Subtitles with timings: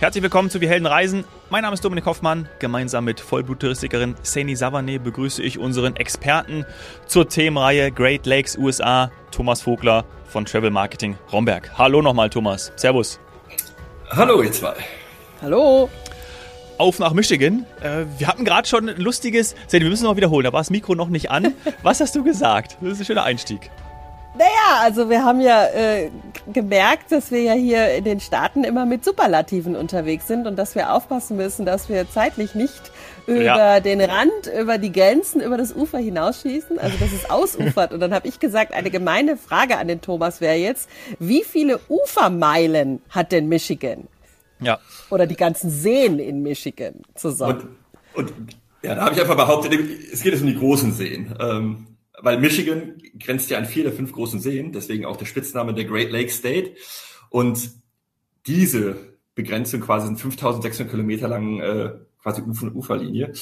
[0.00, 1.24] Herzlich willkommen zu Wir Helden Reisen.
[1.50, 2.48] Mein Name ist Dominik Hoffmann.
[2.60, 6.64] Gemeinsam mit Vollbluttouristikerin Saini Savane begrüße ich unseren Experten
[7.06, 11.76] zur Themenreihe Great Lakes USA, Thomas Vogler von Travel Marketing Romberg.
[11.76, 12.70] Hallo nochmal, Thomas.
[12.76, 13.18] Servus.
[14.10, 14.76] Hallo, ihr zwei.
[15.42, 15.90] Hallo.
[16.78, 17.66] Auf nach Michigan.
[17.80, 19.56] Äh, wir hatten gerade schon ein lustiges.
[19.66, 20.44] Saini, wir müssen noch wiederholen.
[20.44, 21.54] Da war das Mikro noch nicht an.
[21.82, 22.78] Was hast du gesagt?
[22.80, 23.68] Das ist ein schöner Einstieg.
[24.38, 26.10] Naja, also wir haben ja äh,
[26.52, 30.76] gemerkt, dass wir ja hier in den Staaten immer mit Superlativen unterwegs sind und dass
[30.76, 32.92] wir aufpassen müssen, dass wir zeitlich nicht
[33.26, 33.80] über ja.
[33.80, 37.92] den Rand, über die Grenzen, über das Ufer hinausschießen, also dass es ausufert.
[37.92, 41.80] Und dann habe ich gesagt, eine gemeine Frage an den Thomas wäre jetzt, wie viele
[41.88, 44.06] Ufermeilen hat denn Michigan?
[44.60, 44.78] Ja.
[45.10, 47.76] Oder die ganzen Seen in Michigan zusammen.
[48.14, 49.74] Und, und ja, da habe ich einfach behauptet,
[50.12, 51.34] es geht jetzt um die großen Seen.
[51.40, 51.86] Ähm,
[52.20, 55.84] weil Michigan grenzt ja an vier der fünf großen Seen, deswegen auch der Spitzname der
[55.84, 56.74] Great Lake State.
[57.30, 57.70] Und
[58.46, 58.96] diese
[59.34, 63.32] Begrenzung quasi sind 5600 Kilometer lang äh, quasi Ufer Uferlinie.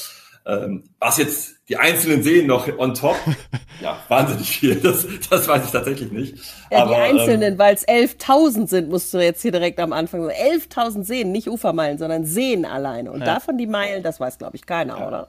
[0.47, 3.17] Ähm, was jetzt die einzelnen Seen noch on top,
[3.81, 6.35] ja, wahnsinnig viel, das, das weiß ich tatsächlich nicht.
[6.71, 9.91] Ja, Aber, die einzelnen, ähm, weil es 11.000 sind, musst du jetzt hier direkt am
[9.91, 10.35] Anfang sagen.
[10.35, 13.11] 11.000 Seen, nicht Ufermeilen, sondern Seen alleine.
[13.11, 13.25] Und ja.
[13.25, 15.07] davon die Meilen, das weiß, glaube ich, keiner, ja.
[15.07, 15.27] oder?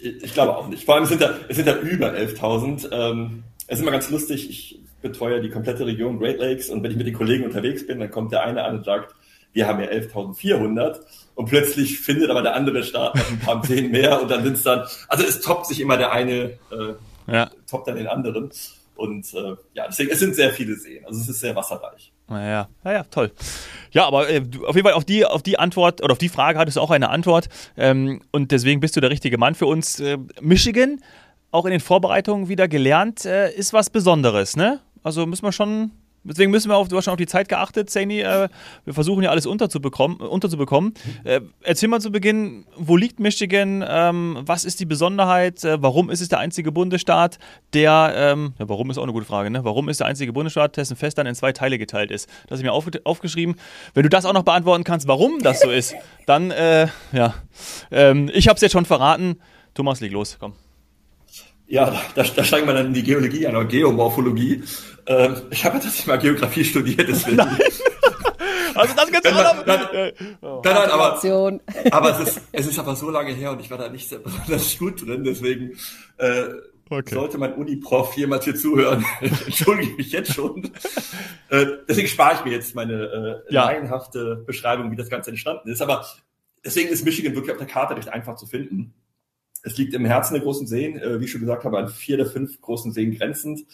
[0.00, 0.84] Ich glaube auch nicht.
[0.84, 2.88] Vor allem sind da, es sind da über 11.000.
[2.90, 6.90] Ähm, es ist immer ganz lustig, ich betreue die komplette Region Great Lakes und wenn
[6.90, 9.14] ich mit den Kollegen unterwegs bin, dann kommt der eine an und sagt,
[9.52, 11.00] wir haben ja 11.400
[11.38, 14.54] und plötzlich findet aber der andere Staat noch ein paar Seen mehr und dann sind
[14.54, 16.94] es dann, also es toppt sich immer der eine, äh,
[17.28, 17.48] ja.
[17.70, 18.50] toppt dann den anderen
[18.96, 22.12] und äh, ja, deswegen, es sind sehr viele Seen, also es ist sehr wasserreich.
[22.26, 23.30] Naja, naja, toll.
[23.92, 26.58] Ja, aber äh, auf jeden Fall auf die, auf die Antwort oder auf die Frage
[26.58, 30.00] hattest du auch eine Antwort ähm, und deswegen bist du der richtige Mann für uns.
[30.00, 31.00] Äh, Michigan,
[31.52, 34.80] auch in den Vorbereitungen wieder gelernt, äh, ist was Besonderes, ne?
[35.04, 35.92] Also müssen wir schon
[36.24, 38.20] Deswegen müssen wir auf, du hast schon auf die Zeit geachtet, Saini.
[38.20, 38.48] Äh,
[38.84, 40.18] wir versuchen ja alles unterzubekommen.
[40.18, 40.94] unterzubekommen.
[41.24, 43.84] Äh, erzähl mal zu Beginn, wo liegt Michigan?
[43.86, 45.64] Ähm, was ist die Besonderheit?
[45.64, 47.38] Äh, warum ist es der einzige Bundesstaat,
[47.72, 49.64] der, ähm, ja, warum ist auch eine gute Frage, ne?
[49.64, 52.28] Warum ist der einzige Bundesstaat, dessen Fest dann in zwei Teile geteilt ist?
[52.44, 53.56] Das habe ich mir auf, aufgeschrieben.
[53.94, 55.94] Wenn du das auch noch beantworten kannst, warum das so ist,
[56.26, 57.34] dann, äh, ja.
[57.90, 59.40] Ähm, ich habe es jetzt schon verraten.
[59.74, 60.54] Thomas, leg los, komm.
[61.68, 64.62] Ja, da, da steigen wir dann in die Geologie an, oder Geomorphologie.
[65.06, 67.36] Ähm, ich habe ja tatsächlich mal Geografie studiert, deswegen.
[67.36, 67.58] Nein.
[68.74, 69.66] Also das kannst du auch noch.
[69.66, 70.62] Nein, nein, oh.
[70.64, 71.20] nein, nein aber,
[71.90, 74.18] aber es, ist, es ist aber so lange her und ich war da nicht sehr
[74.24, 75.76] besonders gut drin, deswegen
[76.18, 76.44] äh,
[76.88, 77.14] okay.
[77.14, 79.04] sollte mein Uni-Prof jemals hier zuhören.
[79.20, 80.70] Entschuldige mich jetzt schon.
[81.48, 83.64] äh, deswegen spare ich mir jetzt meine äh, ja.
[83.64, 85.82] laienhafte Beschreibung, wie das Ganze entstanden ist.
[85.82, 86.06] Aber
[86.64, 88.94] deswegen ist Michigan wirklich auf der Karte recht einfach zu finden.
[89.62, 92.16] Es liegt im Herzen der großen Seen, äh, wie ich schon gesagt habe, an vier
[92.16, 93.64] der fünf großen Seen grenzend,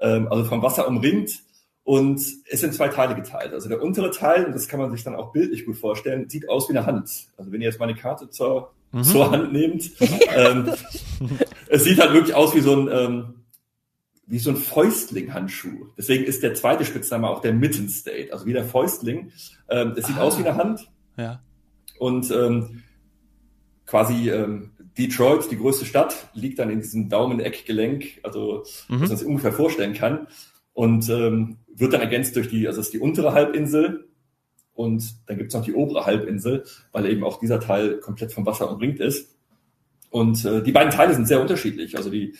[0.00, 1.42] ähm, also vom Wasser umringt
[1.84, 3.52] und ist in zwei Teile geteilt.
[3.52, 6.48] Also der untere Teil, und das kann man sich dann auch bildlich gut vorstellen, sieht
[6.48, 7.28] aus wie eine Hand.
[7.36, 9.02] Also wenn ihr jetzt meine Karte zur, mhm.
[9.02, 9.90] zur Hand nehmt,
[10.34, 10.72] ähm,
[11.68, 13.34] es sieht halt wirklich aus wie so ein, ähm,
[14.26, 15.88] wie so ein Fäustling-Handschuh.
[15.98, 19.32] Deswegen ist der zweite Spitzname auch der Mitten State, also wie der Fäustling.
[19.68, 20.22] Ähm, es sieht ah.
[20.22, 20.88] aus wie eine Hand.
[21.16, 21.42] Ja.
[21.98, 22.82] Und ähm,
[23.86, 29.00] quasi ähm, Detroit, die größte Stadt, liegt dann in diesem Daumeneckgelenk, also mhm.
[29.00, 30.26] dass man sich ungefähr vorstellen kann.
[30.74, 34.08] Und ähm, wird dann ergänzt durch die, also es ist die untere Halbinsel
[34.74, 38.46] und dann gibt es noch die obere Halbinsel, weil eben auch dieser Teil komplett vom
[38.46, 39.34] Wasser umringt ist.
[40.10, 41.96] Und äh, die beiden Teile sind sehr unterschiedlich.
[41.96, 42.34] Also die,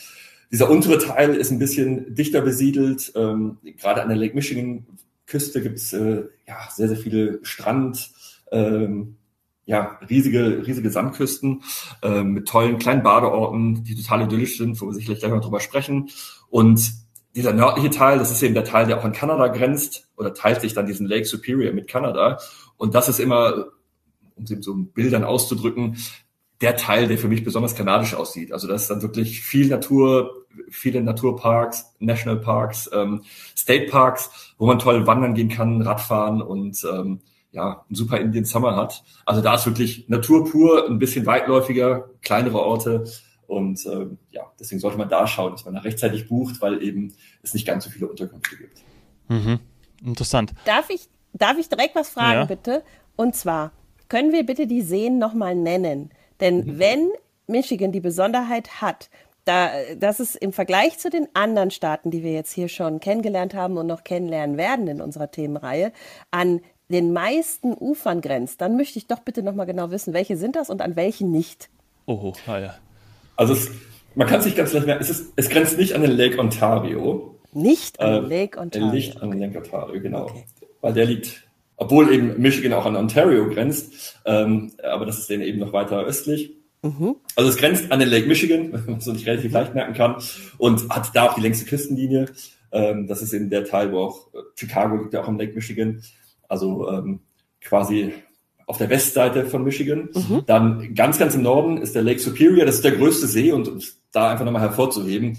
[0.50, 3.12] dieser untere Teil ist ein bisschen dichter besiedelt.
[3.16, 4.86] Ähm, gerade an der Lake Michigan
[5.26, 8.10] Küste gibt's äh, ja sehr, sehr viele Strand,
[8.50, 9.16] ähm,
[9.72, 11.62] ja, riesige, riesige Sandküsten
[12.02, 15.60] äh, mit tollen kleinen Badeorten, die total idyllisch sind, wo wir sicherlich gleich noch drüber
[15.60, 16.10] sprechen.
[16.50, 16.92] Und
[17.34, 20.60] dieser nördliche Teil, das ist eben der Teil, der auch an Kanada grenzt oder teilt
[20.60, 22.38] sich dann diesen Lake Superior mit Kanada.
[22.76, 23.68] Und das ist immer,
[24.36, 25.96] um es eben so Bildern auszudrücken,
[26.60, 28.52] der Teil, der für mich besonders kanadisch aussieht.
[28.52, 33.22] Also das ist dann wirklich viel Natur, viele Naturparks, Nationalparks, ähm,
[33.56, 37.20] State Parks, wo man toll wandern gehen kann, Radfahren und ähm,
[37.52, 39.04] ja, ein super Indian Summer hat.
[39.24, 43.04] Also da ist wirklich Natur pur, ein bisschen weitläufiger, kleinere Orte.
[43.46, 47.14] Und ähm, ja, deswegen sollte man da schauen, dass man da rechtzeitig bucht, weil eben
[47.42, 48.78] es nicht ganz so viele Unterkünfte gibt.
[49.28, 49.60] Mhm.
[50.04, 50.54] Interessant.
[50.64, 52.44] Darf ich, darf ich direkt was fragen, ja.
[52.46, 52.82] bitte?
[53.16, 53.72] Und zwar,
[54.08, 56.10] können wir bitte die Seen nochmal nennen?
[56.40, 56.78] Denn mhm.
[56.78, 57.10] wenn
[57.46, 59.10] Michigan die Besonderheit hat,
[59.44, 63.54] da, dass es im Vergleich zu den anderen Staaten, die wir jetzt hier schon kennengelernt
[63.54, 65.92] haben und noch kennenlernen werden in unserer Themenreihe,
[66.30, 66.60] an
[66.92, 70.70] den meisten Ufern grenzt, dann möchte ich doch bitte nochmal genau wissen, welche sind das
[70.70, 71.68] und an welchen nicht.
[72.06, 72.74] Oh, ah ja.
[73.36, 73.70] Also es,
[74.14, 77.38] man kann sich ganz leicht merken, es, ist, es grenzt nicht an den Lake Ontario.
[77.52, 78.90] Nicht an den äh, Lake Ontario.
[78.90, 80.24] Nicht an den Lake Ontario, genau.
[80.24, 80.44] Okay.
[80.80, 81.42] Weil der liegt
[81.82, 86.04] obwohl eben Michigan auch an Ontario grenzt, ähm, aber das ist dann eben noch weiter
[86.04, 86.52] östlich.
[86.82, 87.16] Mhm.
[87.34, 90.16] Also es grenzt an den Lake Michigan, was man so nicht relativ leicht merken kann,
[90.58, 92.26] und hat da auch die längste Küstenlinie.
[92.70, 95.54] Ähm, das ist eben der Teil, wo auch äh, Chicago liegt ja auch am Lake
[95.54, 96.02] Michigan.
[96.52, 97.20] Also ähm,
[97.62, 98.12] quasi
[98.66, 100.10] auf der Westseite von Michigan.
[100.14, 100.42] Mhm.
[100.46, 103.68] Dann ganz, ganz im Norden ist der Lake Superior, das ist der größte See und
[103.68, 103.80] um
[104.12, 105.38] da einfach nochmal hervorzuheben,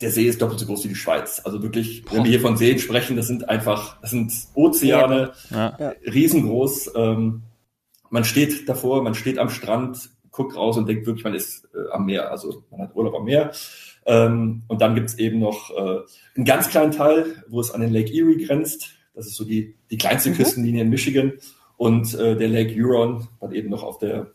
[0.00, 1.42] der See ist doppelt so groß wie die Schweiz.
[1.44, 5.76] Also wirklich, wenn wir hier von Seen sprechen, das sind einfach, das sind Ozeane, ja.
[6.06, 6.92] riesengroß.
[6.96, 7.42] Ähm,
[8.08, 11.92] man steht davor, man steht am Strand, guckt raus und denkt wirklich, man ist äh,
[11.92, 12.30] am Meer.
[12.30, 13.52] Also man hat Urlaub am Meer.
[14.06, 16.00] Ähm, und dann gibt's eben noch äh,
[16.34, 18.88] einen ganz kleinen Teil, wo es an den Lake Erie grenzt.
[19.14, 20.34] Das ist so die, die kleinste mhm.
[20.34, 21.32] Küstenlinie in Michigan.
[21.76, 24.28] Und äh, der Lake Huron, dann eben noch auf der,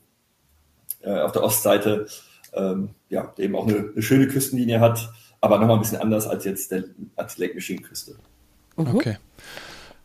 [1.02, 2.08] äh, auf der Ostseite,
[2.54, 5.10] ähm, ja, der eben auch eine, eine schöne Küstenlinie hat,
[5.42, 6.84] aber nochmal ein bisschen anders als jetzt der,
[7.16, 8.16] als Lake Michigan Küste.
[8.76, 8.96] Mhm.
[8.96, 9.18] Okay.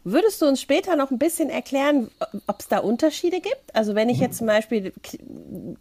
[0.06, 2.10] Würdest du uns später noch ein bisschen erklären,
[2.46, 3.74] ob es da Unterschiede gibt?
[3.74, 4.92] Also wenn ich jetzt zum Beispiel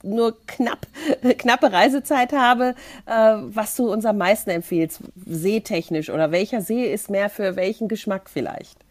[0.02, 0.88] nur knapp,
[1.38, 2.74] knappe Reisezeit habe,
[3.06, 7.90] äh, was du uns am meisten empfiehlst, seetechnisch oder welcher See ist mehr für welchen
[7.90, 8.83] Geschmack vielleicht?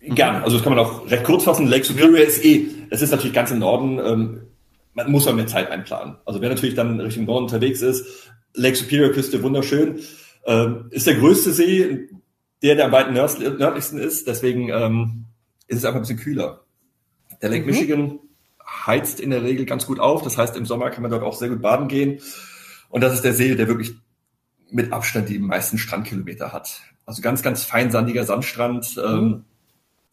[0.00, 1.66] Gerne, also das kann man auch recht kurz fassen.
[1.66, 4.40] Lake Superior ist eh, das ist natürlich ganz im Norden, ähm,
[4.94, 6.16] man muss auch mehr Zeit einplanen.
[6.24, 10.00] Also wer natürlich dann Richtung Norden unterwegs ist, Lake Superior Küste wunderschön,
[10.46, 12.08] ähm, ist der größte See,
[12.62, 15.24] der, der am weiten nördlichsten ist, deswegen ähm,
[15.66, 16.64] ist es einfach ein bisschen kühler.
[17.42, 17.70] Der Lake mhm.
[17.70, 18.18] Michigan
[18.86, 21.36] heizt in der Regel ganz gut auf, das heißt im Sommer kann man dort auch
[21.36, 22.20] sehr gut baden gehen.
[22.88, 23.94] Und das ist der See, der wirklich
[24.70, 26.80] mit Abstand die meisten Strandkilometer hat.
[27.04, 28.96] Also ganz, ganz feinsandiger Sandstrand.
[28.98, 29.18] Ähm, mhm.
[29.18, 29.44] Ähm,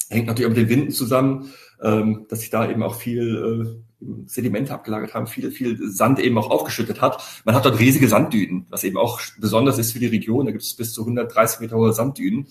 [0.10, 3.86] hängt natürlich auch mit den Winden zusammen, ähm, dass sich da eben auch viel äh,
[4.28, 7.24] Sedimente abgelagert haben, viel, viel Sand eben auch aufgeschüttet hat.
[7.46, 10.46] Man hat dort riesige Sanddünen, was eben auch besonders ist für die Region.
[10.46, 12.48] Da gibt es bis zu 130 Meter hohe Sanddünen.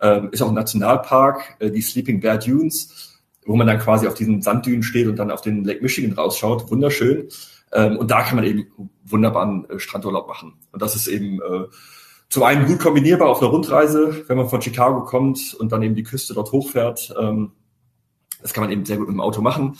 [0.00, 4.14] Ähm, ist auch ein Nationalpark, äh, die Sleeping Bear Dunes, wo man dann quasi auf
[4.14, 6.70] diesen Sanddünen steht und dann auf den Lake Michigan rausschaut.
[6.70, 7.28] Wunderschön.
[7.72, 8.66] Ähm, und da kann man eben
[9.04, 10.54] wunderbaren äh, Strandurlaub machen.
[10.72, 11.66] Und das ist eben äh,
[12.28, 15.94] zum einen gut kombinierbar auf einer Rundreise, wenn man von Chicago kommt und dann eben
[15.94, 17.14] die Küste dort hochfährt.
[17.18, 17.52] Ähm,
[18.42, 19.78] das kann man eben sehr gut mit dem Auto machen.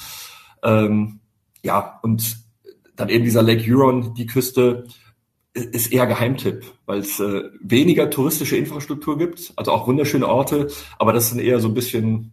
[0.63, 1.21] Ähm,
[1.63, 2.39] ja, und
[2.97, 4.87] dann eben dieser Lake Huron, die Küste,
[5.55, 10.69] ist eher Geheimtipp, weil es äh, weniger touristische Infrastruktur gibt, also auch wunderschöne Orte,
[10.99, 12.33] aber das sind eher so ein bisschen,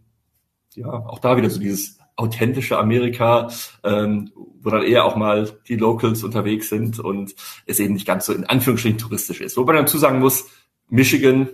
[0.74, 3.48] ja, auch da wieder so dieses authentische Amerika,
[3.84, 7.34] ähm, wo dann eher auch mal die Locals unterwegs sind und
[7.66, 9.56] es eben nicht ganz so in Anführungsstrichen touristisch ist.
[9.56, 10.46] Wobei man dazu sagen muss,
[10.88, 11.48] Michigan,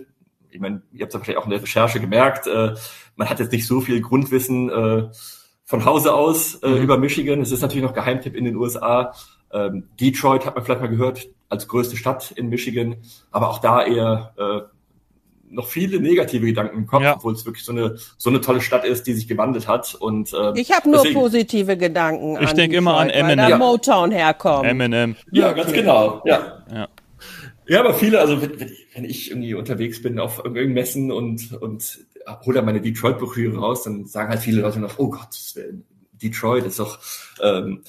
[0.51, 2.73] ich meine, ihr habt es vielleicht auch in der Recherche gemerkt, äh,
[3.15, 5.09] man hat jetzt nicht so viel Grundwissen äh,
[5.63, 6.81] von Hause aus äh, mhm.
[6.81, 7.41] über Michigan.
[7.41, 9.13] Es ist natürlich noch Geheimtipp in den USA.
[9.51, 12.97] Ähm, Detroit hat man vielleicht mal gehört als größte Stadt in Michigan,
[13.31, 14.78] aber auch da eher äh,
[15.49, 17.15] noch viele negative Gedanken im Kopf, ja.
[17.15, 19.95] obwohl es wirklich so eine so eine tolle Stadt ist, die sich gewandelt hat.
[19.95, 22.37] Und äh, ich habe nur deswegen, positive Gedanken.
[22.41, 23.39] Ich denke immer an Eminem.
[23.39, 24.65] Weil da Motown herkommt.
[24.65, 25.15] Eminem.
[25.31, 26.21] Ja, ganz genau.
[26.25, 26.63] Ja.
[26.71, 26.87] ja.
[27.67, 31.99] Ja, aber viele, also wenn, wenn ich irgendwie unterwegs bin auf irgendwelchen Messen und, und
[32.43, 35.37] hole da meine Detroit-Broschüre raus, dann sagen halt viele Leute noch, oh Gott,
[36.13, 36.99] Detroit ist doch
[37.41, 37.83] ähm,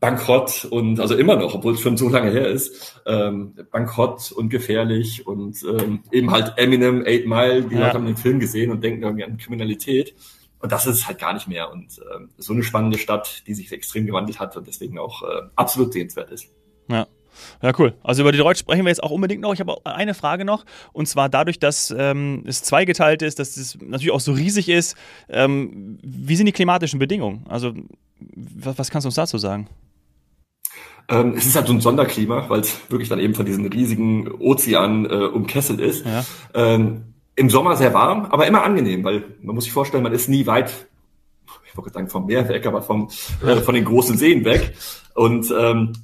[0.00, 4.48] bankrott und also immer noch, obwohl es schon so lange her ist, ähm, bankrott und
[4.48, 7.82] gefährlich und ähm, eben halt Eminem, Eight Mile, die ja.
[7.82, 10.14] Leute haben den Film gesehen und denken irgendwie an Kriminalität.
[10.58, 11.70] Und das ist halt gar nicht mehr.
[11.70, 15.42] Und ähm, so eine spannende Stadt, die sich extrem gewandelt hat und deswegen auch äh,
[15.54, 16.48] absolut sehenswert ist.
[16.88, 17.06] Ja.
[17.62, 17.94] Ja, cool.
[18.02, 19.54] Also über die Detroit sprechen wir jetzt auch unbedingt noch.
[19.54, 20.64] Ich habe eine Frage noch.
[20.92, 24.96] Und zwar dadurch, dass ähm, es zweigeteilt ist, dass es natürlich auch so riesig ist.
[25.28, 27.46] Ähm, wie sind die klimatischen Bedingungen?
[27.48, 27.72] Also,
[28.18, 29.68] was, was kannst du uns dazu sagen?
[31.10, 34.30] Ähm, es ist halt so ein Sonderklima, weil es wirklich dann eben von diesen riesigen
[34.30, 36.06] Ozeanen äh, umkesselt ist.
[36.06, 36.24] Ja.
[36.54, 40.28] Ähm, Im Sommer sehr warm, aber immer angenehm, weil man muss sich vorstellen, man ist
[40.28, 40.86] nie weit,
[41.66, 43.10] ich wollte sagen vom Meer weg, aber vom,
[43.44, 44.74] äh, von den großen Seen weg.
[45.14, 45.94] Und ähm,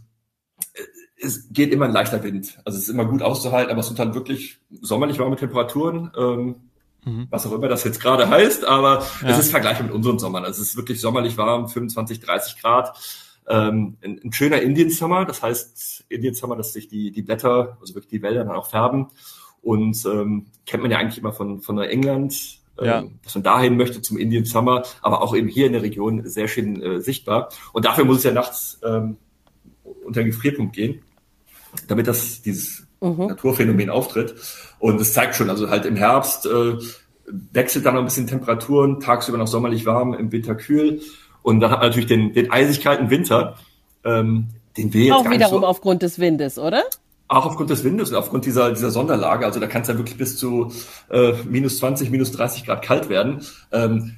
[1.22, 2.58] es geht immer ein leichter Wind.
[2.64, 6.10] Also es ist immer gut auszuhalten, aber es sind dann wirklich sommerlich warme Temperaturen.
[6.18, 6.56] Ähm,
[7.04, 7.28] mhm.
[7.30, 9.28] was auch immer das jetzt gerade heißt, aber ja.
[9.28, 10.44] es ist vergleichbar mit unseren Sommern.
[10.44, 12.92] Also es ist wirklich sommerlich warm, 25, 30 Grad
[13.48, 17.78] ähm, ein, ein schöner Indian Summer, das heißt Indian Summer, dass sich die, die Blätter,
[17.80, 19.08] also wirklich die Wälder dann auch färben.
[19.62, 23.04] Und ähm, kennt man ja eigentlich immer von, von England, ähm, ja.
[23.24, 26.48] dass man dahin möchte zum Indian Summer, aber auch eben hier in der Region sehr
[26.48, 27.48] schön äh, sichtbar.
[27.72, 29.16] Und dafür muss es ja nachts ähm,
[30.04, 31.02] unter den Gefrierpunkt gehen,
[31.88, 33.26] damit das dieses mhm.
[33.26, 34.34] Naturphänomen auftritt.
[34.78, 36.74] Und es zeigt schon, also halt im Herbst äh,
[37.52, 41.00] wechselt dann noch ein bisschen Temperaturen, tagsüber noch sommerlich warm, im Winter kühl.
[41.46, 43.56] Und dann hat man natürlich den, den eisig kalten Winter,
[44.04, 46.82] ähm, den wir jetzt Auch wiederum so aufgrund des Windes, oder?
[47.28, 49.46] Auch aufgrund des Windes und aufgrund dieser, dieser Sonderlage.
[49.46, 50.72] Also da kann es ja wirklich bis zu
[51.08, 53.42] äh, minus 20, minus 30 Grad kalt werden.
[53.70, 54.16] Ähm,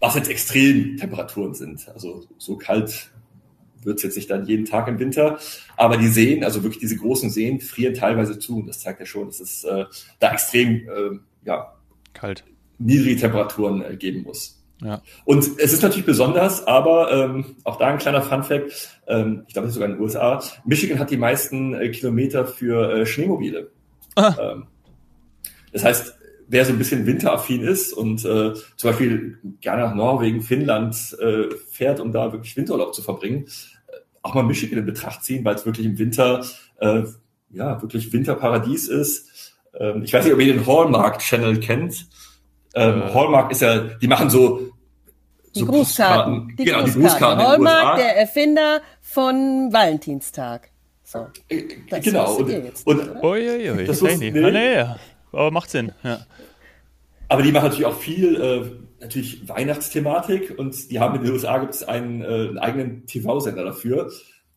[0.00, 1.90] was jetzt Extremtemperaturen sind.
[1.92, 3.10] Also so kalt
[3.82, 5.38] wird es jetzt nicht dann jeden Tag im Winter.
[5.76, 8.60] Aber die Seen, also wirklich diese großen Seen, frieren teilweise zu.
[8.60, 9.84] Und das zeigt ja schon, dass es äh,
[10.20, 11.74] da extrem äh, ja,
[12.14, 12.44] kalt.
[12.78, 14.55] niedrige Temperaturen äh, geben muss.
[14.82, 15.00] Ja.
[15.24, 19.66] Und es ist natürlich besonders, aber ähm, auch da ein kleiner Funfact, ähm, ich glaube,
[19.66, 23.70] das ist sogar in den USA, Michigan hat die meisten äh, Kilometer für äh, Schneemobile.
[24.16, 24.66] Ähm,
[25.72, 26.14] das heißt,
[26.48, 31.54] wer so ein bisschen winteraffin ist und äh, zum Beispiel gerne nach Norwegen, Finnland äh,
[31.70, 33.46] fährt, um da wirklich Winterurlaub zu verbringen,
[33.88, 33.92] äh,
[34.22, 36.44] auch mal Michigan in Betracht ziehen, weil es wirklich im Winter
[36.80, 37.02] äh,
[37.50, 39.56] ja wirklich Winterparadies ist.
[39.78, 42.06] Ähm, ich weiß nicht, ob ihr den Hallmark-Channel kennt.
[42.76, 43.14] Ähm, äh.
[43.14, 44.70] Hallmark ist ja, die machen so
[45.54, 46.54] die so Grußkarten.
[46.58, 46.92] Die genau, Grußkarten.
[46.92, 47.46] die Grußkarten.
[47.46, 50.70] Hallmark, der Erfinder von Valentinstag.
[51.02, 51.26] So.
[51.48, 52.34] Äh, das genau.
[52.36, 53.84] Und, jetzt, und, ui, ui, ui.
[53.86, 54.30] Das ist, nee.
[54.30, 54.50] nee.
[54.50, 54.84] nee.
[55.32, 55.92] Aber macht Sinn.
[56.02, 56.26] Ja.
[57.28, 61.58] Aber die machen natürlich auch viel, äh, natürlich Weihnachtsthematik und die haben in den USA
[61.58, 64.10] gibt es einen, äh, einen eigenen TV-Sender dafür,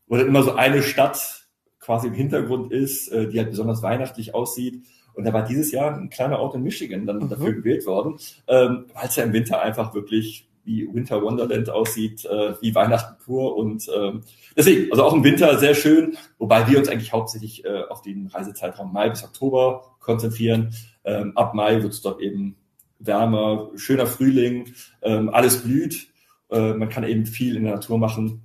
[0.07, 1.45] wo dann immer so eine Stadt
[1.79, 4.83] quasi im Hintergrund ist, äh, die halt besonders weihnachtlich aussieht.
[5.19, 7.27] Und da war dieses Jahr ein kleiner Ort in Michigan dann mhm.
[7.27, 8.15] dafür gewählt worden,
[8.47, 13.21] ähm, weil es ja im Winter einfach wirklich wie Winter Wonderland aussieht, äh, wie Weihnachten
[13.21, 13.57] pur.
[13.57, 14.21] Und ähm,
[14.55, 18.27] deswegen, also auch im Winter sehr schön, wobei wir uns eigentlich hauptsächlich äh, auf den
[18.27, 20.73] Reisezeitraum Mai bis Oktober konzentrieren.
[21.03, 22.55] Ähm, ab Mai wird es dort eben
[22.99, 26.07] wärmer, schöner Frühling, ähm, alles blüht.
[26.49, 28.43] Äh, man kann eben viel in der Natur machen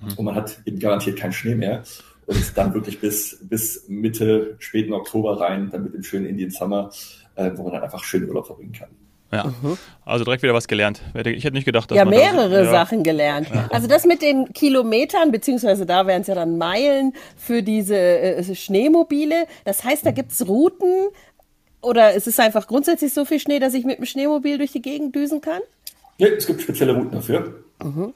[0.00, 0.14] mhm.
[0.16, 1.82] und man hat eben garantiert keinen Schnee mehr.
[2.26, 6.90] Und dann wirklich bis, bis Mitte, späten Oktober rein, dann mit dem schönen Indian Summer,
[7.36, 8.88] äh, wo man dann einfach schön Urlaub verbringen kann.
[9.32, 9.76] Ja, mhm.
[10.04, 11.02] also direkt wieder was gelernt.
[11.14, 12.70] Ich hätte nicht gedacht, dass ja, man mehrere da, ja.
[12.70, 13.48] Sachen gelernt.
[13.70, 18.54] Also das mit den Kilometern, beziehungsweise da wären es ja dann Meilen für diese äh,
[18.54, 19.46] Schneemobile.
[19.64, 21.08] Das heißt, da gibt es Routen
[21.80, 24.82] oder ist es einfach grundsätzlich so viel Schnee, dass ich mit dem Schneemobil durch die
[24.82, 25.60] Gegend düsen kann?
[26.18, 27.64] Ja, es gibt spezielle Routen dafür.
[27.82, 28.14] Mhm.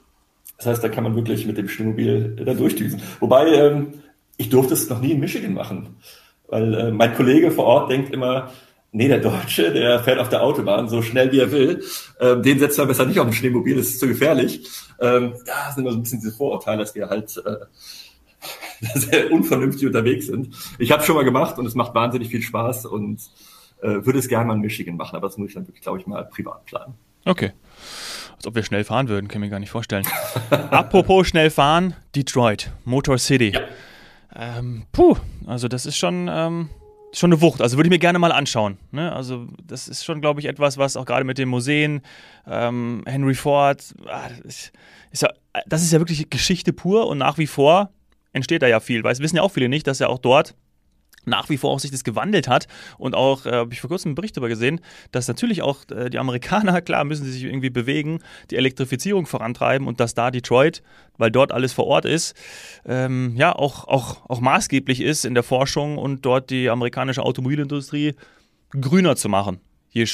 [0.61, 3.01] Das heißt, da kann man wirklich mit dem Schneemobil da durchdüsen.
[3.19, 3.93] Wobei, ähm,
[4.37, 5.95] ich durfte es noch nie in Michigan machen.
[6.47, 8.51] Weil äh, mein Kollege vor Ort denkt immer,
[8.91, 11.83] nee, der Deutsche, der fährt auf der Autobahn so schnell wie er will.
[12.19, 14.67] Ähm, den setzt man besser nicht auf ein Schneemobil, das ist zu gefährlich.
[14.99, 19.87] Ähm, da sind immer so ein bisschen diese Vorurteile, dass wir halt äh, sehr unvernünftig
[19.87, 20.55] unterwegs sind.
[20.77, 23.19] Ich habe schon mal gemacht und es macht wahnsinnig viel Spaß und
[23.81, 25.97] äh, würde es gerne mal in Michigan machen, aber das muss ich dann wirklich, glaube
[25.97, 26.93] ich, mal privat planen.
[27.25, 27.51] Okay.
[28.41, 30.03] Als ob wir schnell fahren würden, kann ich mir gar nicht vorstellen.
[30.49, 33.49] Apropos schnell fahren, Detroit, Motor City.
[33.53, 33.61] Ja.
[34.35, 36.69] Ähm, puh, also das ist schon, ähm,
[37.13, 37.61] schon eine Wucht.
[37.61, 38.79] Also würde ich mir gerne mal anschauen.
[38.89, 39.13] Ne?
[39.13, 42.01] Also das ist schon, glaube ich, etwas, was auch gerade mit den Museen,
[42.47, 44.71] ähm, Henry Ford, ah, ist,
[45.11, 45.29] ist ja,
[45.67, 47.91] das ist ja wirklich Geschichte pur und nach wie vor
[48.33, 49.03] entsteht da ja viel.
[49.03, 50.55] Weil es wissen ja auch viele nicht, dass ja auch dort
[51.25, 54.09] nach wie vor auch sich das gewandelt hat und auch, äh, habe ich vor kurzem
[54.09, 57.69] einen Bericht darüber gesehen, dass natürlich auch äh, die Amerikaner, klar, müssen sie sich irgendwie
[57.69, 60.81] bewegen, die Elektrifizierung vorantreiben und dass da Detroit,
[61.17, 62.35] weil dort alles vor Ort ist,
[62.85, 68.15] ähm, ja, auch, auch, auch maßgeblich ist in der Forschung und dort die amerikanische Automobilindustrie
[68.71, 69.59] grüner zu machen.
[69.89, 70.07] Hier,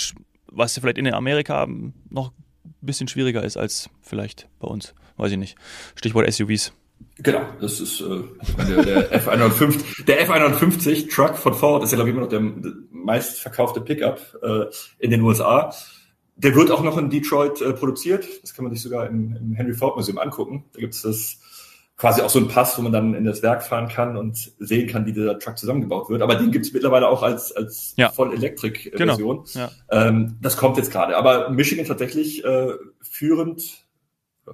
[0.47, 1.67] was vielleicht in Amerika
[2.09, 2.31] noch
[2.65, 5.55] ein bisschen schwieriger ist als vielleicht bei uns, weiß ich nicht.
[5.95, 6.73] Stichwort SUVs.
[7.19, 8.21] Genau, das ist äh,
[8.67, 12.41] der, der F150, der F150 Truck von Ford ist ja glaube ich immer noch der
[12.91, 14.65] meistverkaufte Pickup äh,
[14.99, 15.73] in den USA.
[16.35, 18.27] Der wird auch noch in Detroit äh, produziert.
[18.43, 20.65] Das kann man sich sogar im, im Henry Ford Museum angucken.
[20.73, 21.39] Da gibt es das
[21.97, 24.87] quasi auch so ein Pass, wo man dann in das Werk fahren kann und sehen
[24.87, 26.21] kann, wie dieser Truck zusammengebaut wird.
[26.21, 28.09] Aber den gibt es mittlerweile auch als, als ja.
[28.09, 29.45] Voll-Elektrik-Version.
[29.51, 29.65] Genau.
[29.65, 29.71] Ja.
[29.89, 31.17] Ähm, das kommt jetzt gerade.
[31.17, 33.86] Aber Michigan tatsächlich äh, führend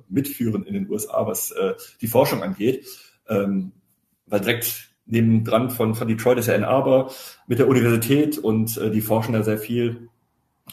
[0.09, 2.85] mitführen in den USA, was äh, die Forschung angeht.
[3.27, 3.71] Ähm,
[4.25, 7.11] weil direkt nebendran von, von Detroit ist ja Ann Arbor
[7.47, 10.09] mit der Universität und äh, die forschen da sehr viel.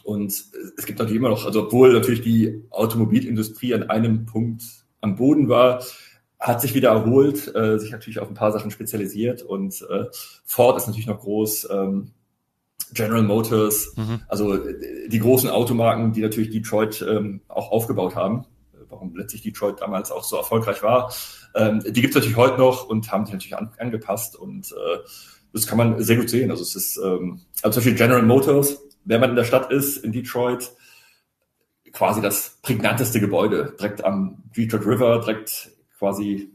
[0.04, 4.62] Und es gibt natürlich immer noch, also obwohl natürlich die Automobilindustrie an einem Punkt
[5.00, 5.82] am Boden war,
[6.38, 10.04] hat sich wieder erholt, äh, sich natürlich auf ein paar Sachen spezialisiert und äh,
[10.44, 12.12] Ford ist natürlich noch groß, ähm,
[12.92, 14.20] General Motors, mhm.
[14.26, 14.58] also
[15.08, 18.46] die großen Automarken, die natürlich Detroit ähm, auch aufgebaut haben
[18.90, 21.12] warum letztlich Detroit damals auch so erfolgreich war.
[21.54, 24.98] Ähm, die gibt es natürlich heute noch und haben sich natürlich an, angepasst und äh,
[25.52, 26.50] das kann man sehr gut sehen.
[26.50, 29.98] Also es ist ähm, also zum Beispiel General Motors, wenn man in der Stadt ist,
[29.98, 30.70] in Detroit,
[31.92, 36.50] quasi das prägnanteste Gebäude, direkt am Detroit River, direkt quasi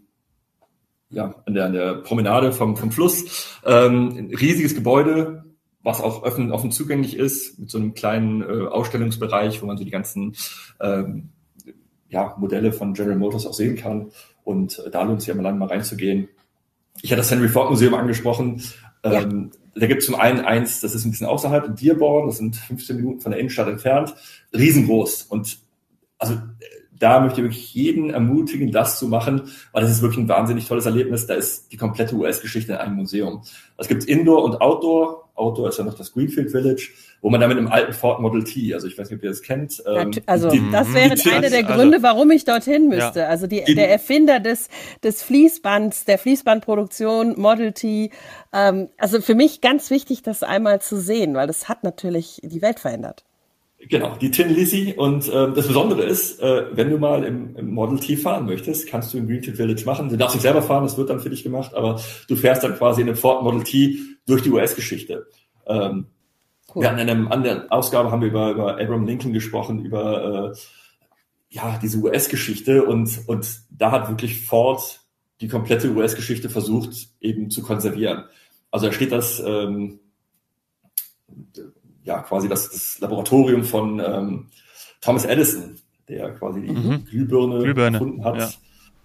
[1.10, 3.60] ja, an der, an der Promenade vom, vom Fluss.
[3.66, 5.46] Ähm, ein riesiges Gebäude,
[5.84, 9.84] was auch offen, offen zugänglich ist, mit so einem kleinen äh, Ausstellungsbereich, wo man so
[9.84, 10.36] die ganzen
[10.82, 11.30] ähm,
[12.10, 14.12] ja, Modelle von General Motors auch sehen kann.
[14.44, 16.30] Und äh, da lohnt es sich ja mal lang mal reinzugehen.
[17.02, 18.62] ich hatte das Henry Ford Museum angesprochen.
[19.04, 19.22] Ja.
[19.22, 22.38] Ähm, da gibt es zum einen eins, das ist ein bisschen außerhalb in Dearborn, das
[22.38, 24.16] sind 15 Minuten von der Innenstadt entfernt,
[24.54, 25.24] riesengroß.
[25.24, 25.60] Und
[26.18, 26.38] also
[26.98, 30.68] da möchte ich wirklich jeden ermutigen, das zu machen, weil das ist wirklich ein wahnsinnig
[30.68, 31.28] tolles Erlebnis.
[31.28, 33.44] Da ist die komplette US-Geschichte in einem Museum.
[33.78, 35.25] Es gibt Indoor und Outdoor.
[35.36, 36.90] Outdoor ist ja noch das Greenfield Village,
[37.22, 39.30] wo man dann mit einem alten Ford Model T, also ich weiß nicht, ob ihr
[39.30, 39.84] das kennt.
[39.86, 43.20] Ähm, also die, das wäre einer der also Gründe, warum ich dorthin müsste.
[43.20, 43.28] Ja.
[43.28, 44.70] Also die, der Erfinder des,
[45.04, 48.12] des Fließbands, der Fließbandproduktion Model T.
[48.54, 52.62] Ähm, also für mich ganz wichtig, das einmal zu sehen, weil das hat natürlich die
[52.62, 53.26] Welt verändert.
[53.90, 54.94] Genau, die Tin Lizzy.
[54.96, 58.88] Und äh, das Besondere ist, äh, wenn du mal im, im Model T fahren möchtest,
[58.88, 60.10] kannst du im Greenfield Village machen.
[60.10, 62.76] Du darfst nicht selber fahren, das wird dann für dich gemacht, aber du fährst dann
[62.76, 65.28] quasi in einem Ford Model T durch die US-Geschichte.
[65.68, 66.08] Ähm,
[66.74, 66.84] cool.
[66.84, 70.58] Wir hatten in einer anderen Ausgabe haben wir über, über Abraham Lincoln gesprochen, über äh,
[71.50, 75.02] ja diese US-Geschichte und und da hat wirklich Ford
[75.42, 78.26] die komplette US-Geschichte versucht eben zu konservieren.
[78.72, 80.00] Also da steht das ähm,
[82.06, 84.48] ja quasi das, das Laboratorium von ähm,
[85.02, 85.76] Thomas Edison,
[86.08, 87.06] der quasi die mhm.
[87.06, 88.38] Glühbirne, Glühbirne gefunden hat.
[88.38, 88.50] Ja.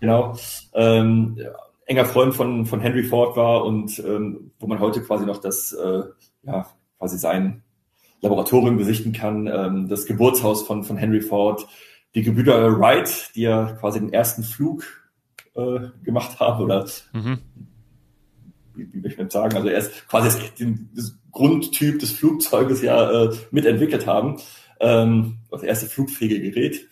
[0.00, 0.36] Genau.
[0.74, 1.38] Ähm,
[1.86, 5.72] enger Freund von, von Henry Ford war und ähm, wo man heute quasi noch das,
[5.72, 6.02] äh,
[6.44, 6.66] ja,
[6.98, 7.62] quasi sein
[8.20, 11.66] Laboratorium besichten kann, ähm, das Geburtshaus von, von Henry Ford,
[12.14, 14.84] die Gebrüder Wright, die ja quasi den ersten Flug
[15.54, 17.38] äh, gemacht haben oder mhm
[18.80, 22.82] wie, wie will ich denn sagen, also er ist quasi das, das Grundtyp des Flugzeuges
[22.82, 24.40] ja äh, mitentwickelt haben.
[24.80, 26.88] Ähm, das erste flugfähige Gerät,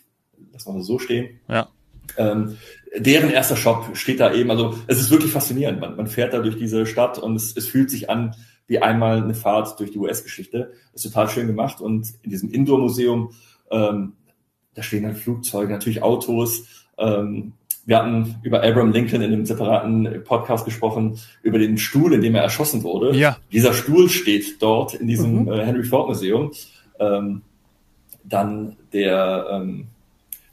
[0.52, 1.40] lass mal so stehen.
[1.49, 1.68] Ja.
[2.16, 2.57] Ähm,
[2.97, 5.80] deren erster Shop steht da eben, also es ist wirklich faszinierend.
[5.80, 8.35] Man, man fährt da durch diese Stadt und es, es fühlt sich an
[8.66, 10.73] wie einmal eine Fahrt durch die US-Geschichte.
[10.92, 13.33] Ist total schön gemacht und in diesem Indoor-Museum,
[13.71, 14.12] ähm,
[14.75, 16.64] da stehen dann Flugzeuge, natürlich Autos,
[16.99, 17.54] ähm,
[17.88, 22.35] wir hatten über Abraham Lincoln in einem separaten Podcast gesprochen, über den Stuhl, in dem
[22.35, 23.16] er erschossen wurde.
[23.16, 23.38] Ja.
[23.50, 25.52] Dieser Stuhl steht dort in diesem mhm.
[25.52, 26.52] äh, Henry Ford Museum.
[27.00, 27.40] Ähm,
[28.25, 29.87] dann der, ähm,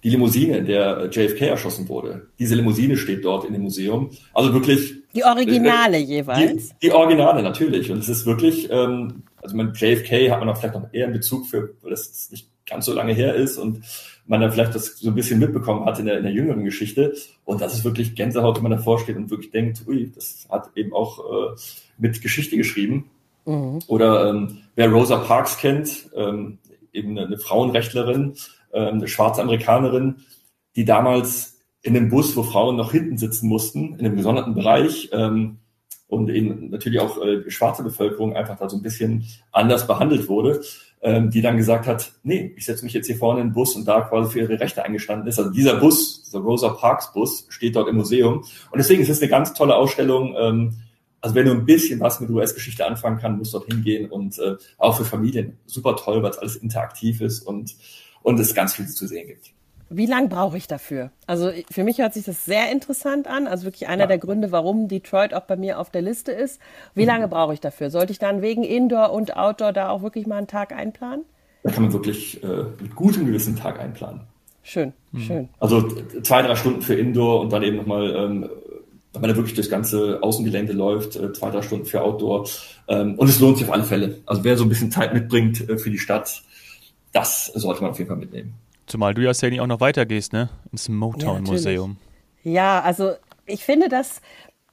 [0.02, 2.30] die Limousine, in der JFK erschossen wurde.
[2.40, 4.12] Diese Limousine steht dort in dem Museum.
[4.34, 4.94] Also wirklich.
[5.14, 6.70] Die Originale äh, jeweils.
[6.70, 7.92] Die, die, Originale, natürlich.
[7.92, 11.14] Und es ist wirklich, ähm, also man JFK hat man auch vielleicht noch eher einen
[11.14, 13.82] Bezug für, weil das nicht ganz so lange her ist und
[14.28, 17.14] man dann vielleicht das so ein bisschen mitbekommen hat in der, in der jüngeren Geschichte.
[17.44, 20.70] Und das ist wirklich Gänsehaut, wenn man davor steht und wirklich denkt, ui, das hat
[20.76, 21.56] eben auch äh,
[21.98, 23.10] mit Geschichte geschrieben.
[23.46, 23.80] Mhm.
[23.88, 26.58] Oder ähm, wer Rosa Parks kennt, ähm,
[26.92, 28.34] eben eine, Frauenrechtlerin,
[28.74, 30.16] ähm, eine schwarze Amerikanerin,
[30.76, 35.10] die damals in einem Bus, wo Frauen noch hinten sitzen mussten, in einem gesonderten Bereich,
[35.12, 35.60] ähm,
[36.08, 40.30] und eben natürlich auch äh, die schwarze Bevölkerung einfach da so ein bisschen anders behandelt
[40.30, 40.62] wurde,
[41.06, 43.76] ähm, die dann gesagt hat, nee, ich setze mich jetzt hier vorne in den Bus
[43.76, 45.38] und da quasi für ihre Rechte eingestanden ist.
[45.38, 48.40] Also dieser Bus, dieser Rosa Parks Bus, steht dort im Museum.
[48.72, 50.36] Und deswegen ist es eine ganz tolle Ausstellung.
[50.36, 50.74] Ähm,
[51.22, 54.40] also wenn du ein bisschen was mit US-Geschichte anfangen kann, musst du dort hingehen und
[54.40, 57.76] äh, auch für Familien super toll, weil es alles interaktiv ist und,
[58.24, 59.52] und es ganz viel zu sehen gibt.
[59.90, 61.12] Wie lange brauche ich dafür?
[61.28, 63.48] Also für mich hört sich das sehr interessant an.
[63.48, 64.08] Also wirklich einer ja.
[64.08, 66.60] der Gründe, warum Detroit auch bei mir auf der Liste ist.
[66.96, 67.08] Wie mhm.
[67.08, 67.92] lange brauche ich dafür?
[67.92, 71.26] Sollte ich dann wegen Indoor und Outdoor da auch wirklich mal einen Tag einplanen?
[71.64, 74.22] Da kann man wirklich äh, mit gutem gewissen Tag einplanen.
[74.64, 75.20] Schön, mhm.
[75.20, 75.50] schön.
[75.60, 75.88] Also
[76.24, 78.50] zwei, drei Stunden für Indoor und dann eben nochmal, ähm,
[79.14, 82.48] wenn man da wirklich durchs ganze Außengelände läuft, äh, zwei, drei Stunden für Outdoor.
[82.88, 84.22] Ähm, und es lohnt sich auf alle Fälle.
[84.26, 86.42] Also wer so ein bisschen Zeit mitbringt äh, für die Stadt,
[87.14, 88.56] das sollte man auf jeden Fall mitnehmen.
[88.88, 90.50] Zumal du ja, Sandy, auch noch weitergehst, ne?
[90.72, 91.98] Ins Motown-Museum.
[92.44, 93.14] Ja, ja, also
[93.46, 94.22] ich finde das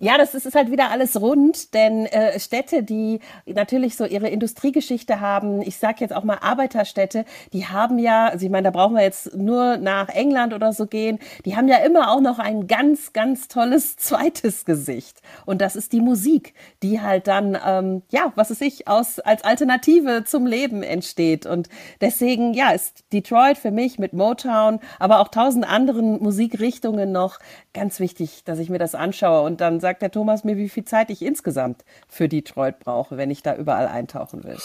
[0.02, 4.28] ja, das ist, ist halt wieder alles rund, denn äh, Städte, die natürlich so ihre
[4.28, 8.70] Industriegeschichte haben, ich sage jetzt auch mal Arbeiterstädte, die haben ja, also ich meine, da
[8.72, 12.40] brauchen wir jetzt nur nach England oder so gehen, die haben ja immer auch noch
[12.40, 15.20] ein ganz, ganz tolles zweites Gesicht.
[15.46, 19.44] Und das ist die Musik, die halt dann, ähm, ja, was ist ich, aus, als
[19.44, 21.46] Alternative zum Leben entsteht.
[21.46, 21.68] Und
[22.00, 27.38] deswegen, ja, ist Detroit für mich mit Motown, aber auch tausend anderen Musikrichtungen noch
[27.74, 30.84] ganz wichtig, dass ich mir das anschaue und dann sagt der Thomas mir, wie viel
[30.84, 34.56] Zeit ich insgesamt für Detroit brauche, wenn ich da überall eintauchen will.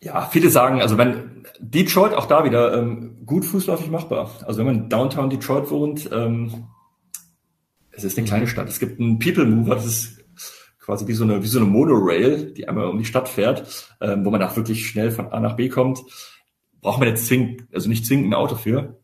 [0.00, 4.30] Ja, viele sagen, also wenn Detroit auch da wieder ähm, gut fußläufig machbar.
[4.44, 6.64] Also wenn man Downtown Detroit wohnt, ähm,
[7.92, 8.68] es ist eine kleine Stadt.
[8.68, 10.24] Es gibt einen People Mover, das ist
[10.80, 14.24] quasi wie so eine wie so eine Monorail, die einmal um die Stadt fährt, ähm,
[14.24, 16.00] wo man auch wirklich schnell von A nach B kommt.
[16.80, 19.00] Braucht man jetzt zwingend, also nicht zwingend ein Auto für.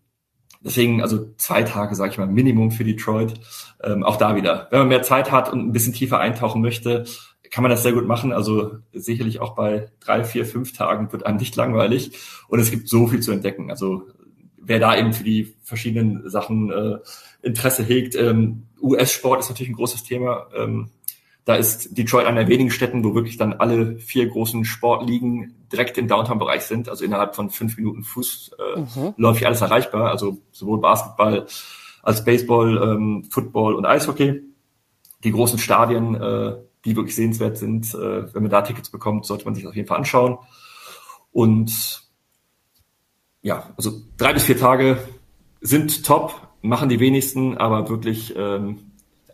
[0.60, 3.34] Deswegen, also zwei Tage, sage ich mal, Minimum für Detroit.
[3.82, 4.68] Ähm, auch da wieder.
[4.70, 7.04] Wenn man mehr Zeit hat und ein bisschen tiefer eintauchen möchte,
[7.50, 8.32] kann man das sehr gut machen.
[8.32, 12.12] Also sicherlich auch bei drei, vier, fünf Tagen wird einem nicht langweilig.
[12.48, 13.70] Und es gibt so viel zu entdecken.
[13.70, 14.08] Also
[14.56, 16.98] wer da eben für die verschiedenen Sachen äh,
[17.42, 20.48] Interesse hegt, ähm, US-Sport ist natürlich ein großes Thema.
[20.54, 20.90] Ähm,
[21.48, 25.96] Da ist Detroit einer der wenigen Städten, wo wirklich dann alle vier großen Sportligen direkt
[25.96, 26.90] im Downtown-Bereich sind.
[26.90, 29.14] Also innerhalb von fünf Minuten Fuß äh, mhm.
[29.16, 30.10] alles erreichbar.
[30.10, 31.46] Also sowohl Basketball
[32.02, 34.42] als Baseball, ähm, Football und Eishockey.
[35.24, 37.94] Die großen Stadien, äh, die wirklich sehenswert sind.
[37.94, 40.36] Äh, wenn man da Tickets bekommt, sollte man sich das auf jeden Fall anschauen.
[41.32, 42.02] Und
[43.40, 44.98] ja, also drei bis vier Tage
[45.62, 48.87] sind top, machen die wenigsten, aber wirklich ähm,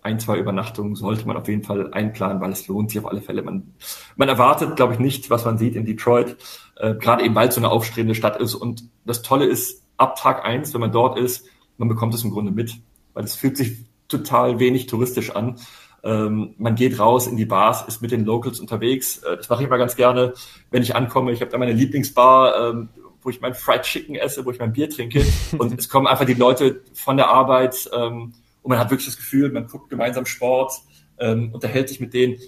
[0.04, 3.22] ein, zwei Übernachtungen sollte man auf jeden Fall einplanen, weil es lohnt sich auf alle
[3.22, 3.42] Fälle.
[3.42, 3.74] Man,
[4.16, 6.36] man erwartet, glaube ich, nicht, was man sieht in Detroit,
[6.76, 8.54] äh, gerade eben weil es so eine aufstrebende Stadt ist.
[8.54, 11.46] Und das Tolle ist, ab Tag eins, wenn man dort ist,
[11.78, 12.74] man bekommt es im Grunde mit,
[13.14, 15.56] weil es fühlt sich total wenig touristisch an.
[16.02, 19.18] Ähm, man geht raus in die Bars, ist mit den Locals unterwegs.
[19.22, 20.34] Äh, das mache ich mal ganz gerne,
[20.70, 21.32] wenn ich ankomme.
[21.32, 22.90] Ich habe da meine Lieblingsbar, ähm,
[23.22, 25.24] wo ich mein Fried Chicken esse, wo ich mein Bier trinke.
[25.58, 29.18] und es kommen einfach die Leute von der Arbeit ähm, und man hat wirklich das
[29.18, 30.72] Gefühl, man guckt gemeinsam Sport,
[31.18, 32.38] ähm, unterhält sich mit denen,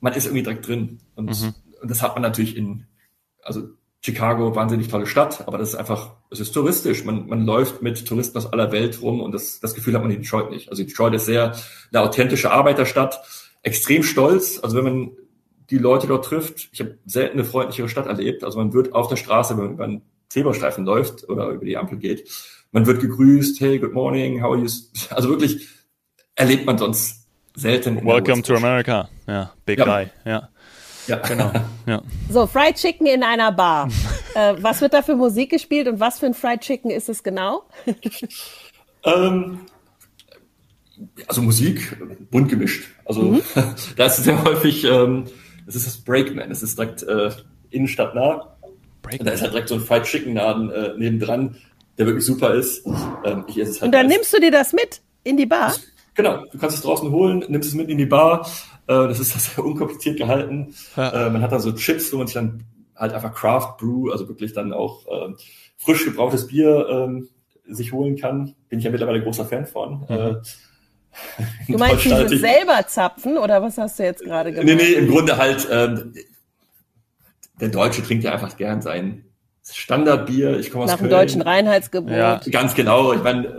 [0.00, 1.00] man ist irgendwie direkt drin.
[1.16, 1.54] Und, mhm.
[1.82, 2.86] und das hat man natürlich in,
[3.42, 7.04] also Chicago, wahnsinnig tolle Stadt, aber das ist einfach, es ist touristisch.
[7.04, 10.12] Man, man läuft mit Touristen aus aller Welt rum und das, das Gefühl hat man
[10.12, 10.68] in Detroit nicht.
[10.68, 11.56] Also Detroit ist sehr
[11.92, 13.20] eine authentische Arbeiterstadt,
[13.62, 14.60] extrem stolz.
[14.62, 15.10] Also wenn man
[15.70, 18.44] die Leute dort trifft, ich habe selten eine freundlichere Stadt erlebt.
[18.44, 22.28] Also man wird auf der Straße, wenn man Zebrastreifen läuft oder über die Ampel geht,
[22.72, 24.68] man wird gegrüßt, hey, good morning, how are you?
[25.10, 25.68] Also wirklich
[26.34, 28.04] erlebt man sonst selten.
[28.04, 29.08] Welcome to America.
[29.26, 29.84] Ja, big ja.
[29.84, 30.10] guy.
[30.24, 30.48] Ja.
[31.06, 31.52] Ja, genau.
[31.86, 32.02] Ja.
[32.28, 33.88] So, Fried Chicken in einer Bar.
[34.34, 37.22] äh, was wird da für Musik gespielt und was für ein Fried Chicken ist es
[37.22, 37.62] genau?
[39.04, 39.60] ähm,
[41.28, 41.96] also Musik,
[42.30, 42.88] bunt gemischt.
[43.04, 43.42] Also mhm.
[43.96, 45.26] da ist sehr häufig, ähm,
[45.64, 47.30] das ist das Breakman, das ist direkt äh,
[47.70, 48.55] innenstadtnah.
[49.06, 49.26] Breakman.
[49.26, 51.56] Da ist halt direkt so ein Fried Chicken Laden äh, nebendran
[51.98, 52.86] der wirklich super ist.
[53.24, 55.74] Ähm, ich esse es halt Und dann nimmst du dir das mit in die Bar?
[56.14, 58.46] Genau, du kannst es draußen holen, nimmst es mit in die Bar.
[58.86, 60.74] Äh, das ist sehr unkompliziert gehalten.
[60.96, 61.26] Ja.
[61.26, 62.64] Äh, man hat da so Chips, wo man sich dann
[62.94, 65.34] halt einfach Craft Brew, also wirklich dann auch äh,
[65.76, 67.28] frisch gebrauchtes Bier ähm,
[67.68, 68.54] sich holen kann.
[68.68, 70.00] Bin ich ja mittlerweile großer Fan von.
[70.08, 70.16] Mhm.
[70.16, 70.34] Äh,
[71.68, 74.66] du meinst dieses selber zapfen oder was hast du jetzt gerade gemacht?
[74.66, 76.14] Nee, nee, im Grunde halt, ähm,
[77.60, 79.24] der Deutsche trinkt ja einfach gern sein
[79.68, 80.58] Standardbier.
[80.58, 81.10] Ich komme aus Nach Köln.
[81.10, 82.12] dem deutschen Reinheitsgebot.
[82.12, 83.12] Ja, ganz genau.
[83.12, 83.52] Ich meine,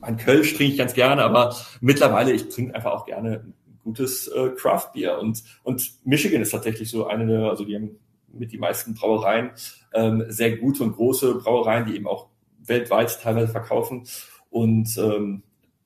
[0.00, 3.44] mein Kölsch trinke ich ganz gerne, aber mittlerweile, ich trinke einfach auch gerne
[3.82, 5.18] gutes äh, Craft-Bier.
[5.18, 7.98] Und, und Michigan ist tatsächlich so eine der, also die haben
[8.32, 9.50] mit die meisten Brauereien,
[9.94, 14.06] ähm, sehr gute und große Brauereien, die eben auch weltweit teilweise verkaufen.
[14.50, 15.42] Und ähm,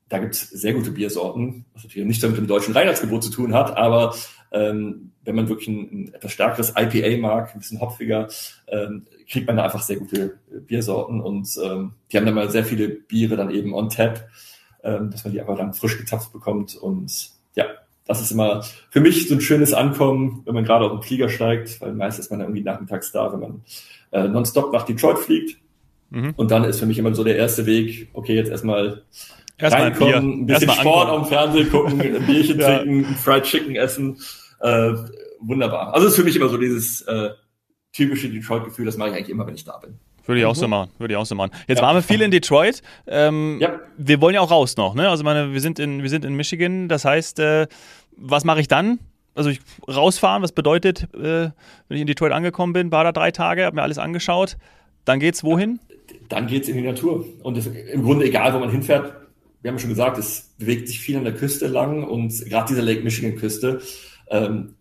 [0.09, 3.55] da gibt es sehr gute Biersorten, was natürlich nicht mit dem deutschen Reinheitsgebot zu tun
[3.55, 4.15] hat, aber
[4.53, 8.29] ähm, wenn man wirklich ein, ein etwas stärkeres IPA mag, ein bisschen hopfiger,
[8.69, 12.51] ähm, kriegt man da einfach sehr gute äh, Biersorten und ähm, die haben dann mal
[12.51, 14.29] sehr viele Biere dann eben on tap,
[14.83, 17.67] ähm, dass man die einfach dann frisch gezapft bekommt und ja,
[18.05, 21.29] das ist immer für mich so ein schönes Ankommen, wenn man gerade auf den Flieger
[21.29, 23.63] steigt, weil meist ist man dann irgendwie nachmittags da, wenn man
[24.11, 25.59] äh, nonstop nach Detroit fliegt.
[26.11, 26.35] Mhm.
[26.37, 29.03] Und dann ist für mich immer so der erste Weg, okay, jetzt erstmal
[29.57, 31.23] erstmal reinkommen, ein, ein bisschen Sport ankommen.
[31.23, 32.79] am Fernsehen gucken, ein Bierchen ja.
[32.79, 34.19] trinken, Fried Chicken essen.
[34.63, 34.95] Äh,
[35.41, 35.95] wunderbar.
[35.95, 37.31] Also ist für mich immer so dieses äh,
[37.93, 39.99] typische Detroit-Gefühl, das mache ich eigentlich immer, wenn ich da bin.
[40.25, 40.71] Würde ich auch so mhm.
[40.71, 40.91] machen.
[40.99, 41.51] Würde ich auch so machen.
[41.67, 41.85] Jetzt ja.
[41.85, 42.83] waren wir viel in Detroit.
[43.07, 43.81] Ähm, ja.
[43.97, 44.95] Wir wollen ja auch raus noch.
[44.95, 45.09] Ne?
[45.09, 46.89] Also meine, wir sind in, wir sind in Michigan.
[46.89, 47.67] Das heißt, äh,
[48.17, 49.01] was mache ich dann?
[49.35, 50.43] Also ich rausfahren.
[50.43, 51.51] Was bedeutet, äh,
[51.89, 54.57] wenn ich in Detroit angekommen bin, war da drei Tage, habe mir alles angeschaut.
[55.05, 55.81] Dann geht's wohin?
[56.29, 57.25] Dann geht's in die Natur.
[57.43, 59.15] Und es, im Grunde egal, wo man hinfährt.
[59.61, 62.81] Wir haben schon gesagt, es bewegt sich viel an der Küste lang und gerade diese
[62.81, 63.81] Lake Michigan Küste.
[64.33, 64.75] Ähm,